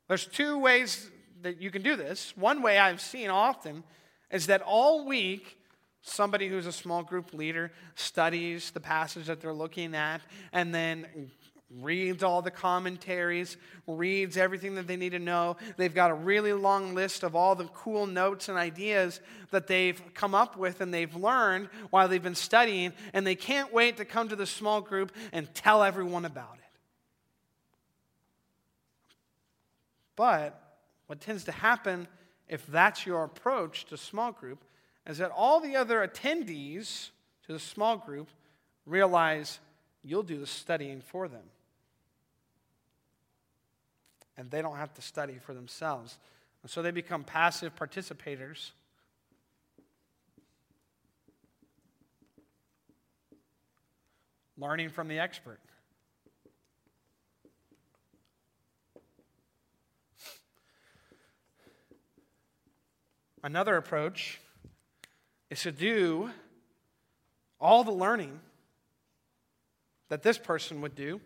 There's 0.10 0.26
two 0.26 0.60
ways 0.60 1.10
that 1.42 1.62
you 1.62 1.72
can 1.72 1.82
do 1.82 1.96
this. 1.96 2.36
One 2.36 2.62
way 2.62 2.78
I've 2.78 3.00
seen 3.00 3.30
often 3.30 3.86
is 4.30 4.48
that 4.48 4.62
all 4.62 5.06
week 5.06 5.56
Somebody 6.02 6.48
who's 6.48 6.65
a 6.65 6.72
small 6.72 7.04
group 7.04 7.34
leader 7.34 7.72
studies 7.96 8.72
the 8.72 8.80
passage 8.80 9.28
that 9.28 9.42
they're 9.42 9.54
looking 9.54 9.94
at 9.94 10.22
and 10.54 10.74
then 10.74 11.30
reads 11.77 12.23
all 12.23 12.41
the 12.41 12.51
commentaries, 12.51 13.58
reads 13.86 14.38
everything 14.38 14.75
that 14.75 14.88
they 14.88 14.97
need 14.97 15.12
to 15.12 15.19
know. 15.19 15.58
They've 15.77 15.93
got 15.93 16.10
a 16.10 16.15
really 16.15 16.53
long 16.53 16.95
list 16.95 17.23
of 17.23 17.36
all 17.36 17.55
the 17.55 17.65
cool 17.65 18.08
notes 18.08 18.49
and 18.49 18.58
ideas 18.58 19.19
that 19.51 19.67
they've 19.67 20.01
come 20.13 20.34
up 20.34 20.58
with 20.58 20.82
and 20.82 20.93
they've 20.93 21.15
learned 21.15 21.69
while 21.91 22.08
they've 22.08 22.21
been 22.21 22.36
studying, 22.36 22.93
and 23.13 23.25
they 23.25 23.36
can't 23.36 23.71
wait 23.71 23.97
to 23.97 24.05
come 24.05 24.29
to 24.29 24.36
the 24.36 24.47
small 24.47 24.82
group 24.82 25.12
and 25.32 25.53
tell 25.53 25.84
everyone 25.84 26.25
about 26.25 26.55
it. 26.55 26.79
But 30.15 30.60
what 31.08 31.21
tends 31.21 31.43
to 31.45 31.51
happen 31.51 32.08
if 32.47 32.65
that's 32.67 33.05
your 33.05 33.23
approach 33.23 33.86
to 33.86 33.97
small 33.97 34.32
group 34.32 34.63
is 35.08 35.19
that 35.19 35.32
all 35.32 35.60
the 35.60 35.75
other 35.75 36.05
attendees 36.05 37.10
to 37.45 37.53
the 37.53 37.60
small 37.60 37.97
group 37.97 38.27
realize 38.86 39.60
you'll 40.03 40.23
do 40.23 40.39
the 40.39 40.47
studying 40.47 41.01
for 41.01 41.27
them. 41.27 41.43
And 44.39 44.49
they 44.49 44.62
don't 44.62 44.78
have 44.78 44.93
to 44.93 45.02
study 45.02 45.38
for 45.38 45.54
themselves. 45.54 46.17
And 46.63 46.71
so 46.71 46.82
they 46.82 46.91
become 46.91 47.25
passive 47.25 47.75
participators. 47.75 48.71
Learning 54.58 54.88
from 54.88 55.10
the 55.10 55.19
expert. 55.19 55.60
Another 63.43 63.75
approach 63.75 64.39
is 65.49 65.63
to 65.63 65.71
do 65.73 66.30
all 67.60 67.84
the 67.84 67.91
learning 67.91 68.39
that 70.08 70.23
this 70.23 70.38
person 70.38 70.80
would 70.80 70.95
do, 70.95 71.19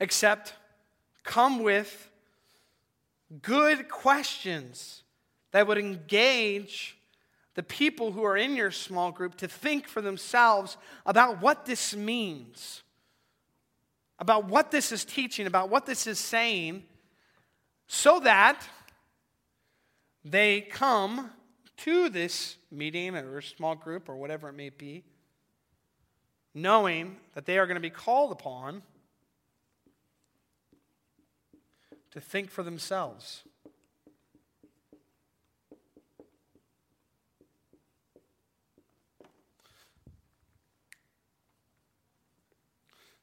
except 0.00 0.54
come 1.26 1.62
with 1.62 2.10
good 3.42 3.88
questions 3.88 5.02
that 5.50 5.66
would 5.66 5.76
engage 5.76 6.96
the 7.54 7.62
people 7.62 8.12
who 8.12 8.24
are 8.24 8.36
in 8.36 8.54
your 8.54 8.70
small 8.70 9.10
group 9.10 9.34
to 9.36 9.48
think 9.48 9.88
for 9.88 10.00
themselves 10.00 10.76
about 11.04 11.42
what 11.42 11.66
this 11.66 11.96
means, 11.96 12.82
about 14.18 14.44
what 14.46 14.70
this 14.70 14.92
is 14.92 15.04
teaching, 15.04 15.46
about 15.46 15.68
what 15.68 15.86
this 15.86 16.06
is 16.06 16.18
saying, 16.18 16.84
so 17.88 18.20
that 18.20 18.66
they 20.24 20.60
come 20.60 21.30
to 21.78 22.08
this 22.08 22.56
meeting 22.70 23.16
or 23.16 23.40
small 23.40 23.74
group 23.74 24.08
or 24.08 24.16
whatever 24.16 24.48
it 24.48 24.54
may 24.54 24.70
be, 24.70 25.04
knowing 26.54 27.16
that 27.34 27.46
they 27.46 27.58
are 27.58 27.66
going 27.66 27.76
to 27.76 27.80
be 27.80 27.90
called 27.90 28.32
upon 28.32 28.82
to 32.16 32.20
think 32.22 32.50
for 32.50 32.62
themselves. 32.62 33.42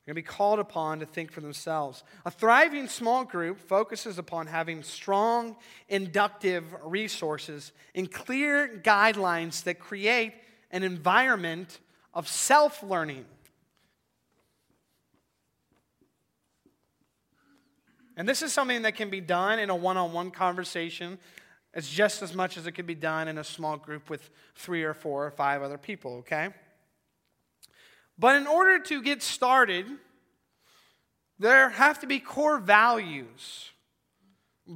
They're 0.05 0.13
going 0.13 0.21
to 0.23 0.29
be 0.29 0.35
called 0.35 0.59
upon 0.59 0.99
to 0.99 1.07
think 1.07 1.31
for 1.31 1.41
themselves. 1.41 2.03
A 2.23 2.29
thriving 2.29 2.87
small 2.87 3.25
group 3.25 3.59
focuses 3.59 4.19
upon 4.19 4.45
having 4.45 4.83
strong 4.83 5.55
inductive 5.89 6.65
resources 6.83 7.71
and 7.95 8.11
clear 8.11 8.79
guidelines 8.83 9.63
that 9.63 9.79
create 9.79 10.33
an 10.69 10.83
environment 10.83 11.79
of 12.13 12.27
self 12.27 12.83
learning. 12.83 13.25
And 18.15 18.27
this 18.27 18.41
is 18.41 18.53
something 18.53 18.83
that 18.83 18.95
can 18.95 19.09
be 19.09 19.21
done 19.21 19.59
in 19.59 19.69
a 19.69 19.75
one 19.75 19.97
on 19.97 20.13
one 20.13 20.31
conversation. 20.31 21.17
It's 21.73 21.89
just 21.89 22.21
as 22.21 22.35
much 22.35 22.57
as 22.57 22.67
it 22.67 22.73
could 22.73 22.85
be 22.85 22.95
done 22.95 23.27
in 23.27 23.37
a 23.37 23.43
small 23.43 23.77
group 23.77 24.09
with 24.09 24.29
three 24.55 24.83
or 24.83 24.93
four 24.93 25.25
or 25.25 25.31
five 25.31 25.63
other 25.63 25.77
people, 25.77 26.17
okay? 26.17 26.49
But 28.19 28.35
in 28.35 28.45
order 28.45 28.79
to 28.79 29.01
get 29.01 29.23
started, 29.23 29.87
there 31.39 31.69
have 31.69 31.99
to 32.01 32.07
be 32.07 32.19
core 32.19 32.59
values, 32.59 33.71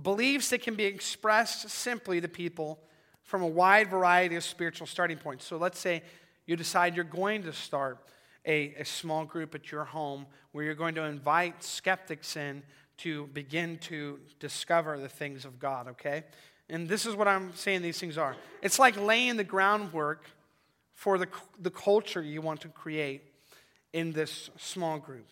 beliefs 0.02 0.50
that 0.50 0.64
can 0.64 0.74
be 0.74 0.86
expressed 0.86 1.70
simply 1.70 2.20
to 2.20 2.28
people 2.28 2.80
from 3.22 3.44
a 3.44 3.48
wide 3.48 3.90
variety 3.90 4.36
of 4.36 4.44
spiritual 4.44 4.88
starting 4.88 5.18
points. 5.18 5.46
So 5.46 5.58
let's 5.58 5.80
say 5.80 6.02
you 6.48 6.56
decide 6.56 6.96
you're 6.96 7.06
going 7.06 7.44
to 7.44 7.54
start 7.54 8.00
a, 8.46 8.74
a 8.80 8.86
small 8.86 9.26
group 9.26 9.54
at 9.54 9.72
your 9.72 9.84
home 9.84 10.26
where 10.52 10.64
you're 10.64 10.74
going 10.74 10.96
to 10.96 11.04
invite 11.04 11.64
skeptics 11.64 12.36
in 12.36 12.64
to 12.98 13.28
begin 13.28 13.78
to 13.78 14.20
discover 14.40 14.98
the 15.00 15.10
things 15.10 15.46
of 15.46 15.60
God, 15.60 15.88
okay? 15.90 16.24
And 16.70 16.88
this 16.88 17.06
is 17.06 17.16
what 17.16 17.28
I'm 17.28 17.56
saying 17.56 17.82
these 17.82 18.00
things 18.00 18.18
are. 18.18 18.36
It's 18.62 18.80
like 18.80 19.00
laying 19.00 19.38
the 19.38 19.44
groundwork 19.44 20.26
for 20.94 21.18
the, 21.18 21.28
the 21.60 21.70
culture 21.70 22.22
you 22.22 22.42
want 22.42 22.62
to 22.62 22.70
create 22.70 23.22
in 23.94 24.12
this 24.12 24.50
small 24.58 24.98
group. 24.98 25.28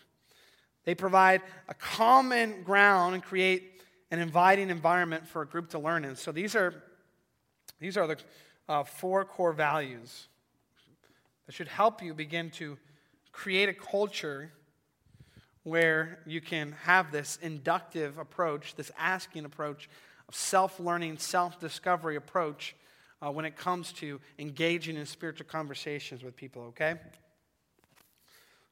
They 0.85 0.95
provide 0.95 1.41
a 1.67 1.73
common 1.73 2.61
ground 2.63 3.15
and 3.15 3.23
create 3.23 3.81
an 4.11 4.19
inviting 4.19 4.69
environment 4.69 5.27
for 5.27 5.41
a 5.41 5.45
group 5.47 5.69
to 5.71 5.79
learn 5.79 6.05
in. 6.05 6.15
So 6.15 6.31
these 6.31 6.55
are, 6.55 6.83
these 7.79 7.97
are 7.97 8.07
the 8.07 8.17
uh, 8.69 8.83
four 8.83 9.25
core 9.25 9.53
values 9.53 10.27
that 11.45 11.53
should 11.53 11.67
help 11.67 12.01
you 12.01 12.13
begin 12.13 12.51
to 12.51 12.77
create 13.31 13.67
a 13.67 13.73
culture 13.73 14.51
where 15.65 16.19
you 16.27 16.39
can 16.39 16.73
have 16.83 17.11
this 17.11 17.39
inductive 17.41 18.19
approach, 18.19 18.75
this 18.75 18.91
asking 18.99 19.45
approach, 19.45 19.89
self 20.31 20.79
learning, 20.79 21.17
self 21.17 21.59
discovery 21.59 22.15
approach 22.15 22.75
uh, 23.21 23.31
when 23.31 23.45
it 23.45 23.57
comes 23.57 23.91
to 23.91 24.21
engaging 24.37 24.95
in 24.95 25.05
spiritual 25.07 25.47
conversations 25.49 26.23
with 26.23 26.35
people, 26.35 26.61
okay? 26.65 26.95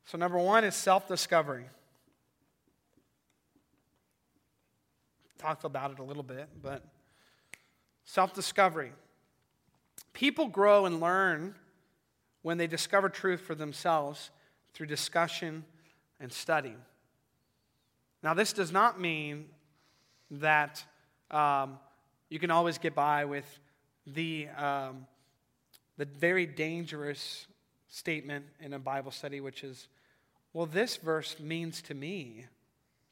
So, 0.05 0.19
number 0.19 0.37
one 0.37 0.63
is 0.63 0.75
self 0.75 1.07
discovery. 1.07 1.65
Talked 5.39 5.63
about 5.63 5.91
it 5.91 5.99
a 5.99 6.03
little 6.03 6.23
bit, 6.23 6.47
but 6.61 6.85
self 8.05 8.35
discovery. 8.35 8.91
People 10.13 10.47
grow 10.47 10.85
and 10.85 10.99
learn 10.99 11.55
when 12.43 12.59
they 12.59 12.67
discover 12.67 13.09
truth 13.09 13.41
for 13.41 13.55
themselves 13.55 14.29
through 14.75 14.85
discussion 14.85 15.65
and 16.23 16.31
study. 16.31 16.73
Now, 18.23 18.33
this 18.33 18.53
does 18.53 18.71
not 18.71 18.99
mean 18.99 19.49
that 20.31 20.83
um, 21.29 21.77
you 22.29 22.39
can 22.39 22.49
always 22.49 22.77
get 22.77 22.95
by 22.95 23.25
with 23.25 23.59
the, 24.07 24.47
um, 24.57 25.05
the 25.97 26.05
very 26.05 26.45
dangerous 26.45 27.45
statement 27.89 28.45
in 28.61 28.71
a 28.73 28.79
Bible 28.79 29.11
study, 29.11 29.41
which 29.41 29.65
is, 29.65 29.89
well, 30.53 30.65
this 30.65 30.95
verse 30.95 31.39
means 31.41 31.81
to 31.83 31.93
me, 31.93 32.45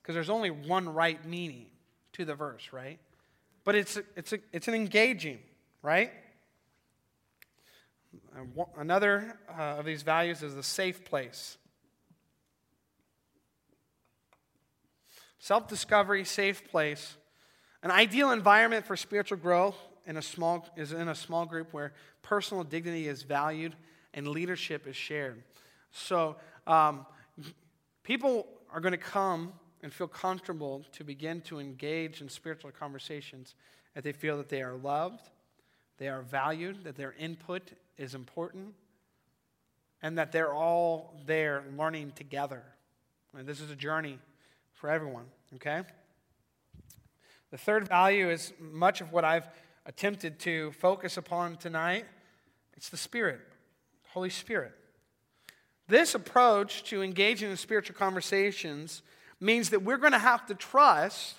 because 0.01 0.15
there's 0.15 0.29
only 0.29 0.49
one 0.49 0.87
right 0.87 1.23
meaning 1.25 1.65
to 2.13 2.23
the 2.23 2.33
verse, 2.33 2.69
right? 2.71 2.97
But 3.65 3.75
it's, 3.75 3.99
it's, 4.15 4.31
a, 4.31 4.39
it's 4.53 4.69
an 4.69 4.73
engaging, 4.73 5.39
right? 5.81 6.11
Another 8.77 9.37
uh, 9.49 9.79
of 9.79 9.85
these 9.85 10.01
values 10.01 10.41
is 10.41 10.55
the 10.55 10.63
safe 10.63 11.03
place. 11.03 11.57
Self 15.41 15.67
discovery, 15.67 16.23
safe 16.23 16.69
place. 16.69 17.17
An 17.81 17.89
ideal 17.89 18.29
environment 18.29 18.85
for 18.85 18.95
spiritual 18.95 19.39
growth 19.39 19.75
in 20.05 20.15
a 20.17 20.21
small, 20.21 20.67
is 20.77 20.93
in 20.93 21.07
a 21.07 21.15
small 21.15 21.47
group 21.47 21.73
where 21.73 21.93
personal 22.21 22.63
dignity 22.63 23.07
is 23.07 23.23
valued 23.23 23.75
and 24.13 24.27
leadership 24.27 24.85
is 24.85 24.95
shared. 24.95 25.41
So, 25.91 26.35
um, 26.67 27.07
people 28.03 28.47
are 28.71 28.79
going 28.79 28.91
to 28.91 28.99
come 28.99 29.53
and 29.81 29.91
feel 29.91 30.07
comfortable 30.07 30.85
to 30.91 31.03
begin 31.03 31.41
to 31.41 31.59
engage 31.59 32.21
in 32.21 32.29
spiritual 32.29 32.69
conversations 32.69 33.55
if 33.95 34.03
they 34.03 34.11
feel 34.11 34.37
that 34.37 34.47
they 34.47 34.61
are 34.61 34.75
loved, 34.75 35.27
they 35.97 36.07
are 36.07 36.21
valued, 36.21 36.83
that 36.83 36.95
their 36.95 37.15
input 37.17 37.71
is 37.97 38.13
important, 38.13 38.75
and 40.03 40.19
that 40.19 40.31
they're 40.31 40.53
all 40.53 41.15
there 41.25 41.63
learning 41.75 42.11
together. 42.15 42.61
And 43.35 43.47
this 43.47 43.59
is 43.59 43.71
a 43.71 43.75
journey 43.75 44.19
for 44.81 44.89
everyone, 44.89 45.25
okay? 45.53 45.83
The 47.51 47.57
third 47.57 47.87
value 47.87 48.31
is 48.31 48.51
much 48.59 48.99
of 48.99 49.13
what 49.13 49.23
I've 49.23 49.47
attempted 49.85 50.39
to 50.39 50.71
focus 50.71 51.17
upon 51.17 51.57
tonight. 51.57 52.05
It's 52.75 52.89
the 52.89 52.97
Spirit, 52.97 53.41
Holy 54.07 54.31
Spirit. 54.31 54.73
This 55.87 56.15
approach 56.15 56.83
to 56.85 57.03
engaging 57.03 57.51
in 57.51 57.57
spiritual 57.57 57.95
conversations 57.95 59.03
means 59.39 59.69
that 59.69 59.83
we're 59.83 59.97
going 59.97 60.13
to 60.13 60.17
have 60.17 60.47
to 60.47 60.55
trust 60.55 61.35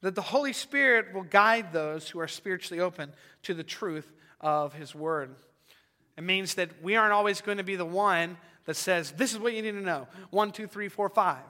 that 0.00 0.14
the 0.14 0.22
Holy 0.22 0.54
Spirit 0.54 1.12
will 1.12 1.24
guide 1.24 1.74
those 1.74 2.08
who 2.08 2.20
are 2.20 2.28
spiritually 2.28 2.80
open 2.80 3.12
to 3.42 3.52
the 3.52 3.62
truth 3.62 4.10
of 4.40 4.72
His 4.72 4.94
Word. 4.94 5.34
It 6.16 6.24
means 6.24 6.54
that 6.54 6.70
we 6.82 6.96
aren't 6.96 7.12
always 7.12 7.42
going 7.42 7.58
to 7.58 7.64
be 7.64 7.76
the 7.76 7.84
one 7.84 8.38
that 8.64 8.76
says, 8.76 9.12
This 9.12 9.34
is 9.34 9.38
what 9.38 9.52
you 9.52 9.60
need 9.60 9.72
to 9.72 9.82
know 9.82 10.08
one, 10.30 10.52
two, 10.52 10.66
three, 10.66 10.88
four, 10.88 11.10
five 11.10 11.44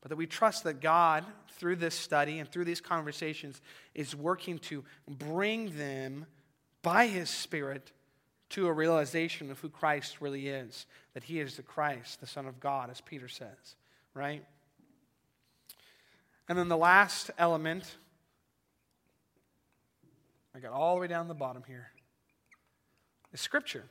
but 0.00 0.08
that 0.08 0.16
we 0.16 0.26
trust 0.26 0.64
that 0.64 0.80
God, 0.80 1.24
through 1.52 1.76
this 1.76 1.94
study 1.94 2.38
and 2.38 2.50
through 2.50 2.64
these 2.64 2.80
conversations, 2.80 3.60
is 3.94 4.16
working 4.16 4.58
to 4.60 4.84
bring 5.06 5.76
them 5.76 6.26
by 6.82 7.06
His 7.06 7.28
Spirit 7.28 7.92
to 8.50 8.66
a 8.66 8.72
realization 8.72 9.50
of 9.50 9.60
who 9.60 9.68
Christ 9.68 10.20
really 10.20 10.48
is, 10.48 10.86
that 11.14 11.24
He 11.24 11.38
is 11.38 11.56
the 11.56 11.62
Christ, 11.62 12.20
the 12.20 12.26
Son 12.26 12.46
of 12.46 12.60
God, 12.60 12.90
as 12.90 13.00
Peter 13.00 13.28
says, 13.28 13.76
right? 14.14 14.44
And 16.48 16.58
then 16.58 16.68
the 16.68 16.76
last 16.76 17.30
element, 17.38 17.96
I 20.54 20.58
got 20.58 20.72
all 20.72 20.94
the 20.94 21.00
way 21.02 21.06
down 21.06 21.28
the 21.28 21.34
bottom 21.34 21.62
here, 21.66 21.90
is 23.32 23.40
Scripture. 23.40 23.84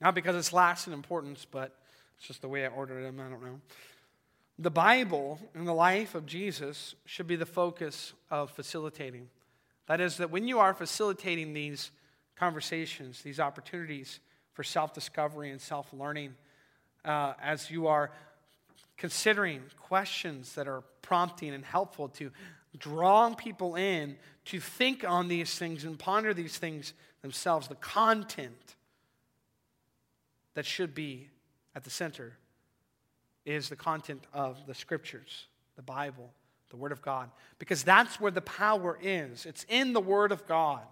Not 0.00 0.14
because 0.14 0.36
it's 0.36 0.52
last 0.52 0.86
in 0.86 0.92
importance, 0.92 1.46
but 1.50 1.74
it's 2.18 2.26
just 2.26 2.42
the 2.42 2.48
way 2.48 2.66
I 2.66 2.68
ordered 2.68 3.02
them, 3.02 3.20
I 3.20 3.30
don't 3.30 3.42
know. 3.42 3.60
The 4.58 4.70
Bible 4.70 5.38
and 5.54 5.68
the 5.68 5.74
life 5.74 6.14
of 6.14 6.24
Jesus 6.24 6.94
should 7.04 7.26
be 7.26 7.36
the 7.36 7.44
focus 7.44 8.14
of 8.30 8.50
facilitating. 8.50 9.28
That 9.86 10.00
is, 10.00 10.16
that 10.16 10.30
when 10.30 10.48
you 10.48 10.58
are 10.60 10.72
facilitating 10.72 11.52
these 11.52 11.90
conversations, 12.36 13.20
these 13.22 13.38
opportunities 13.38 14.18
for 14.54 14.62
self 14.62 14.94
discovery 14.94 15.50
and 15.50 15.60
self 15.60 15.92
learning, 15.92 16.34
uh, 17.04 17.34
as 17.42 17.70
you 17.70 17.86
are 17.86 18.10
considering 18.96 19.62
questions 19.78 20.54
that 20.54 20.66
are 20.66 20.82
prompting 21.02 21.52
and 21.52 21.64
helpful 21.64 22.08
to 22.08 22.30
draw 22.78 23.34
people 23.34 23.76
in 23.76 24.16
to 24.46 24.58
think 24.58 25.04
on 25.04 25.28
these 25.28 25.58
things 25.58 25.84
and 25.84 25.98
ponder 25.98 26.32
these 26.32 26.56
things 26.56 26.94
themselves, 27.20 27.68
the 27.68 27.74
content 27.74 28.76
that 30.54 30.64
should 30.64 30.94
be 30.94 31.28
at 31.74 31.84
the 31.84 31.90
center 31.90 32.38
is 33.46 33.68
the 33.68 33.76
content 33.76 34.22
of 34.34 34.66
the 34.66 34.74
scriptures, 34.74 35.46
the 35.76 35.82
Bible, 35.82 36.30
the 36.70 36.76
Word 36.76 36.92
of 36.92 37.00
God, 37.00 37.30
because 37.58 37.84
that's 37.84 38.20
where 38.20 38.32
the 38.32 38.42
power 38.42 38.98
is. 39.00 39.46
It's 39.46 39.64
in 39.68 39.92
the 39.92 40.00
Word 40.00 40.32
of 40.32 40.46
God. 40.46 40.82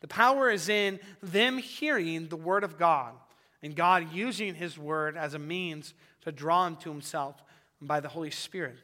The 0.00 0.08
power 0.08 0.50
is 0.50 0.68
in 0.68 0.98
them 1.22 1.58
hearing 1.58 2.28
the 2.28 2.36
Word 2.36 2.64
of 2.64 2.76
God 2.76 3.14
and 3.62 3.76
God 3.76 4.12
using 4.12 4.54
His 4.54 4.76
Word 4.76 5.16
as 5.16 5.34
a 5.34 5.38
means 5.38 5.94
to 6.22 6.32
draw 6.32 6.64
them 6.64 6.76
to 6.78 6.90
Himself 6.90 7.42
by 7.80 8.00
the 8.00 8.08
Holy 8.08 8.30
Spirit. 8.30 8.76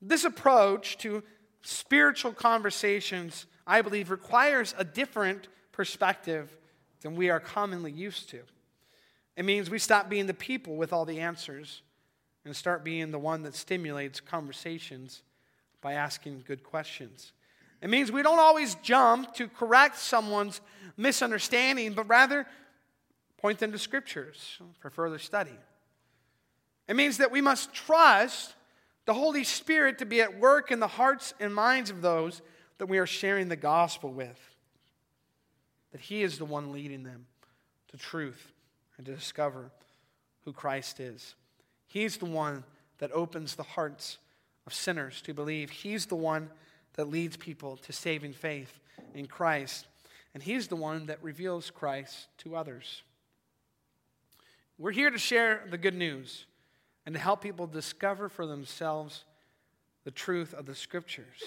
This 0.00 0.24
approach 0.24 0.98
to 0.98 1.22
spiritual 1.62 2.32
conversations, 2.32 3.46
I 3.66 3.82
believe, 3.82 4.10
requires 4.10 4.74
a 4.78 4.84
different 4.84 5.48
perspective 5.72 6.56
than 7.02 7.16
we 7.16 7.28
are 7.28 7.40
commonly 7.40 7.92
used 7.92 8.30
to. 8.30 8.40
It 9.36 9.44
means 9.44 9.68
we 9.68 9.78
stop 9.78 10.08
being 10.08 10.26
the 10.26 10.34
people 10.34 10.76
with 10.76 10.92
all 10.92 11.04
the 11.04 11.20
answers 11.20 11.82
and 12.50 12.56
start 12.56 12.82
being 12.82 13.12
the 13.12 13.18
one 13.18 13.44
that 13.44 13.54
stimulates 13.54 14.18
conversations 14.18 15.22
by 15.80 15.92
asking 15.92 16.42
good 16.48 16.64
questions. 16.64 17.32
It 17.80 17.88
means 17.88 18.10
we 18.10 18.24
don't 18.24 18.40
always 18.40 18.74
jump 18.82 19.34
to 19.34 19.46
correct 19.46 19.96
someone's 19.96 20.60
misunderstanding, 20.96 21.92
but 21.92 22.08
rather 22.08 22.44
point 23.38 23.60
them 23.60 23.70
to 23.70 23.78
scriptures 23.78 24.58
for 24.80 24.90
further 24.90 25.20
study. 25.20 25.56
It 26.88 26.96
means 26.96 27.18
that 27.18 27.30
we 27.30 27.40
must 27.40 27.72
trust 27.72 28.56
the 29.04 29.14
Holy 29.14 29.44
Spirit 29.44 29.98
to 29.98 30.04
be 30.04 30.20
at 30.20 30.40
work 30.40 30.72
in 30.72 30.80
the 30.80 30.88
hearts 30.88 31.34
and 31.38 31.54
minds 31.54 31.88
of 31.90 32.02
those 32.02 32.42
that 32.78 32.86
we 32.86 32.98
are 32.98 33.06
sharing 33.06 33.48
the 33.48 33.54
gospel 33.54 34.10
with. 34.10 34.40
That 35.92 36.00
He 36.00 36.24
is 36.24 36.38
the 36.38 36.44
one 36.46 36.72
leading 36.72 37.04
them 37.04 37.26
to 37.92 37.96
truth 37.96 38.50
and 38.96 39.06
to 39.06 39.14
discover 39.14 39.70
who 40.44 40.52
Christ 40.52 40.98
is. 40.98 41.36
He's 41.90 42.18
the 42.18 42.26
one 42.26 42.62
that 42.98 43.10
opens 43.10 43.56
the 43.56 43.64
hearts 43.64 44.18
of 44.64 44.72
sinners 44.72 45.20
to 45.22 45.34
believe. 45.34 45.70
He's 45.70 46.06
the 46.06 46.14
one 46.14 46.48
that 46.94 47.06
leads 47.06 47.36
people 47.36 47.76
to 47.78 47.92
saving 47.92 48.32
faith 48.32 48.78
in 49.12 49.26
Christ. 49.26 49.88
And 50.32 50.40
He's 50.40 50.68
the 50.68 50.76
one 50.76 51.06
that 51.06 51.20
reveals 51.20 51.68
Christ 51.68 52.28
to 52.38 52.54
others. 52.54 53.02
We're 54.78 54.92
here 54.92 55.10
to 55.10 55.18
share 55.18 55.66
the 55.68 55.78
good 55.78 55.96
news 55.96 56.46
and 57.06 57.12
to 57.16 57.20
help 57.20 57.42
people 57.42 57.66
discover 57.66 58.28
for 58.28 58.46
themselves 58.46 59.24
the 60.04 60.12
truth 60.12 60.54
of 60.54 60.66
the 60.66 60.76
Scriptures. 60.76 61.42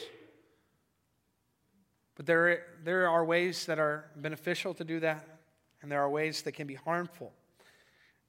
But 2.15 2.25
there, 2.25 2.65
there 2.83 3.07
are 3.07 3.23
ways 3.23 3.65
that 3.67 3.79
are 3.79 4.11
beneficial 4.17 4.73
to 4.73 4.83
do 4.83 4.99
that, 4.99 5.25
and 5.81 5.89
there 5.89 6.01
are 6.01 6.09
ways 6.09 6.41
that 6.41 6.51
can 6.51 6.67
be 6.67 6.75
harmful. 6.75 7.31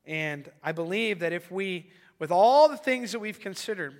And 0.06 0.50
I 0.62 0.72
believe 0.72 1.20
that 1.20 1.32
if 1.32 1.50
we, 1.50 1.90
with 2.18 2.30
all 2.30 2.68
the 2.68 2.76
things 2.76 3.12
that 3.12 3.18
we've 3.18 3.40
considered, 3.40 3.94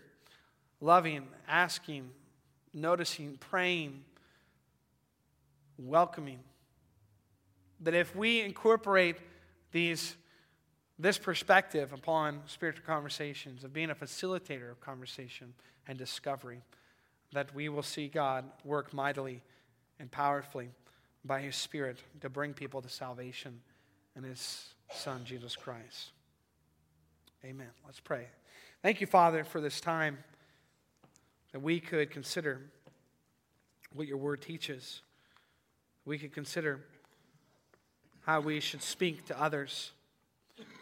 loving, 0.80 1.26
asking, 1.48 2.10
noticing, 2.72 3.36
praying, 3.38 4.04
welcoming, 5.78 6.40
that 7.80 7.94
if 7.94 8.14
we 8.14 8.40
incorporate 8.40 9.16
these, 9.72 10.16
this 10.98 11.18
perspective 11.18 11.92
upon 11.92 12.40
spiritual 12.46 12.84
conversations, 12.86 13.64
of 13.64 13.72
being 13.72 13.90
a 13.90 13.94
facilitator 13.94 14.70
of 14.70 14.80
conversation 14.80 15.52
and 15.86 15.98
discovery, 15.98 16.62
that 17.32 17.54
we 17.54 17.68
will 17.68 17.82
see 17.82 18.08
God 18.08 18.44
work 18.64 18.94
mightily 18.94 19.42
and 19.98 20.10
powerfully 20.10 20.70
by 21.24 21.40
His 21.40 21.56
Spirit 21.56 21.98
to 22.20 22.28
bring 22.28 22.54
people 22.54 22.80
to 22.80 22.88
salvation 22.88 23.60
and 24.14 24.24
His 24.24 24.68
Son, 24.92 25.22
Jesus 25.24 25.56
Christ. 25.56 26.12
Amen. 27.44 27.68
Let's 27.84 28.00
pray. 28.00 28.28
Thank 28.82 29.02
you, 29.02 29.06
Father, 29.06 29.44
for 29.44 29.60
this 29.60 29.78
time 29.78 30.16
that 31.52 31.60
we 31.60 31.78
could 31.78 32.10
consider 32.10 32.62
what 33.92 34.06
your 34.06 34.16
word 34.16 34.40
teaches. 34.40 35.02
We 36.06 36.16
could 36.16 36.32
consider 36.32 36.80
how 38.24 38.40
we 38.40 38.60
should 38.60 38.82
speak 38.82 39.26
to 39.26 39.38
others 39.38 39.92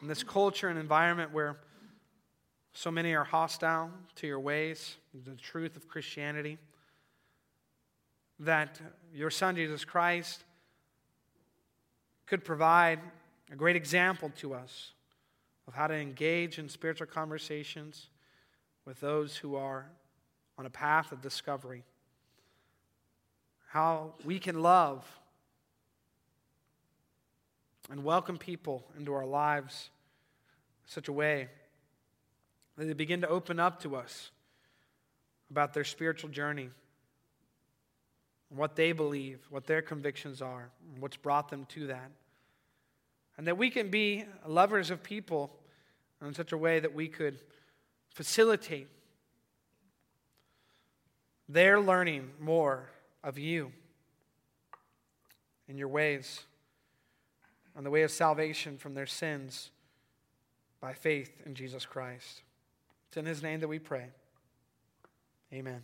in 0.01 0.07
this 0.07 0.23
culture 0.23 0.69
and 0.69 0.79
environment 0.79 1.33
where 1.33 1.57
so 2.75 2.93
many 2.93 3.13
are 3.13 3.25
hostile 3.25 3.91
to 4.17 4.29
your 4.29 4.39
ways, 4.39 4.99
the 5.25 5.35
truth 5.35 5.77
of 5.77 5.89
Christianity. 5.89 6.59
That 8.39 8.81
your 9.13 9.31
Son, 9.31 9.57
Jesus 9.57 9.85
Christ, 9.85 10.45
could 12.27 12.45
provide 12.45 13.01
a 13.51 13.57
great 13.57 13.75
example 13.75 14.31
to 14.37 14.55
us 14.55 14.93
of 15.67 15.75
how 15.75 15.87
to 15.87 15.95
engage 15.95 16.59
in 16.59 16.69
spiritual 16.69 17.07
conversations 17.07 18.09
with 18.85 19.01
those 19.01 19.37
who 19.37 19.57
are 19.57 19.87
on 20.59 20.67
a 20.67 20.71
path 20.71 21.13
of 21.13 21.21
discovery. 21.21 21.85
How 23.69 24.15
we 24.25 24.39
can 24.39 24.61
love 24.61 25.07
and 27.91 28.05
welcome 28.05 28.39
people 28.39 28.85
into 28.99 29.13
our 29.15 29.27
lives 29.27 29.91
such 30.87 31.09
a 31.09 31.13
way 31.13 31.49
that 32.77 32.85
they 32.85 32.93
begin 32.93 33.21
to 33.21 33.29
open 33.29 33.59
up 33.59 33.81
to 33.83 33.97
us 33.97 34.31
about 35.51 35.75
their 35.75 35.85
spiritual 35.85 36.31
journey, 36.31 36.71
what 38.49 38.77
they 38.77 38.93
believe, 38.93 39.41
what 39.51 39.67
their 39.67 39.83
convictions 39.83 40.41
are, 40.41 40.71
and 40.93 41.03
what's 41.03 41.17
brought 41.17 41.49
them 41.49 41.67
to 41.67 41.87
that. 41.89 42.11
And 43.43 43.49
that 43.49 43.59
we 43.59 43.71
can 43.71 43.89
be 43.89 44.25
lovers 44.47 44.93
of 44.93 45.03
people 45.03 45.51
in 46.25 46.33
such 46.33 46.53
a 46.53 46.57
way 46.57 46.79
that 46.79 46.95
we 46.95 47.09
could 47.09 47.41
facilitate 48.15 48.87
their 51.49 51.81
learning 51.81 52.31
more 52.39 52.89
of 53.25 53.39
you 53.39 53.73
and 55.67 55.77
your 55.77 55.89
ways 55.89 56.43
on 57.75 57.83
the 57.83 57.91
way 57.91 58.03
of 58.03 58.13
salvation 58.13 58.79
from 58.79 58.95
their 58.95 59.07
sins 59.07 59.73
by 60.81 60.93
faith 60.93 61.43
in 61.45 61.57
Jesus 61.57 61.85
Christ. 61.85 62.43
It's 63.09 63.17
in 63.17 63.27
his 63.27 63.43
name 63.43 63.59
that 63.59 63.67
we 63.67 63.81
pray. 63.81 64.07
Amen. 65.53 65.83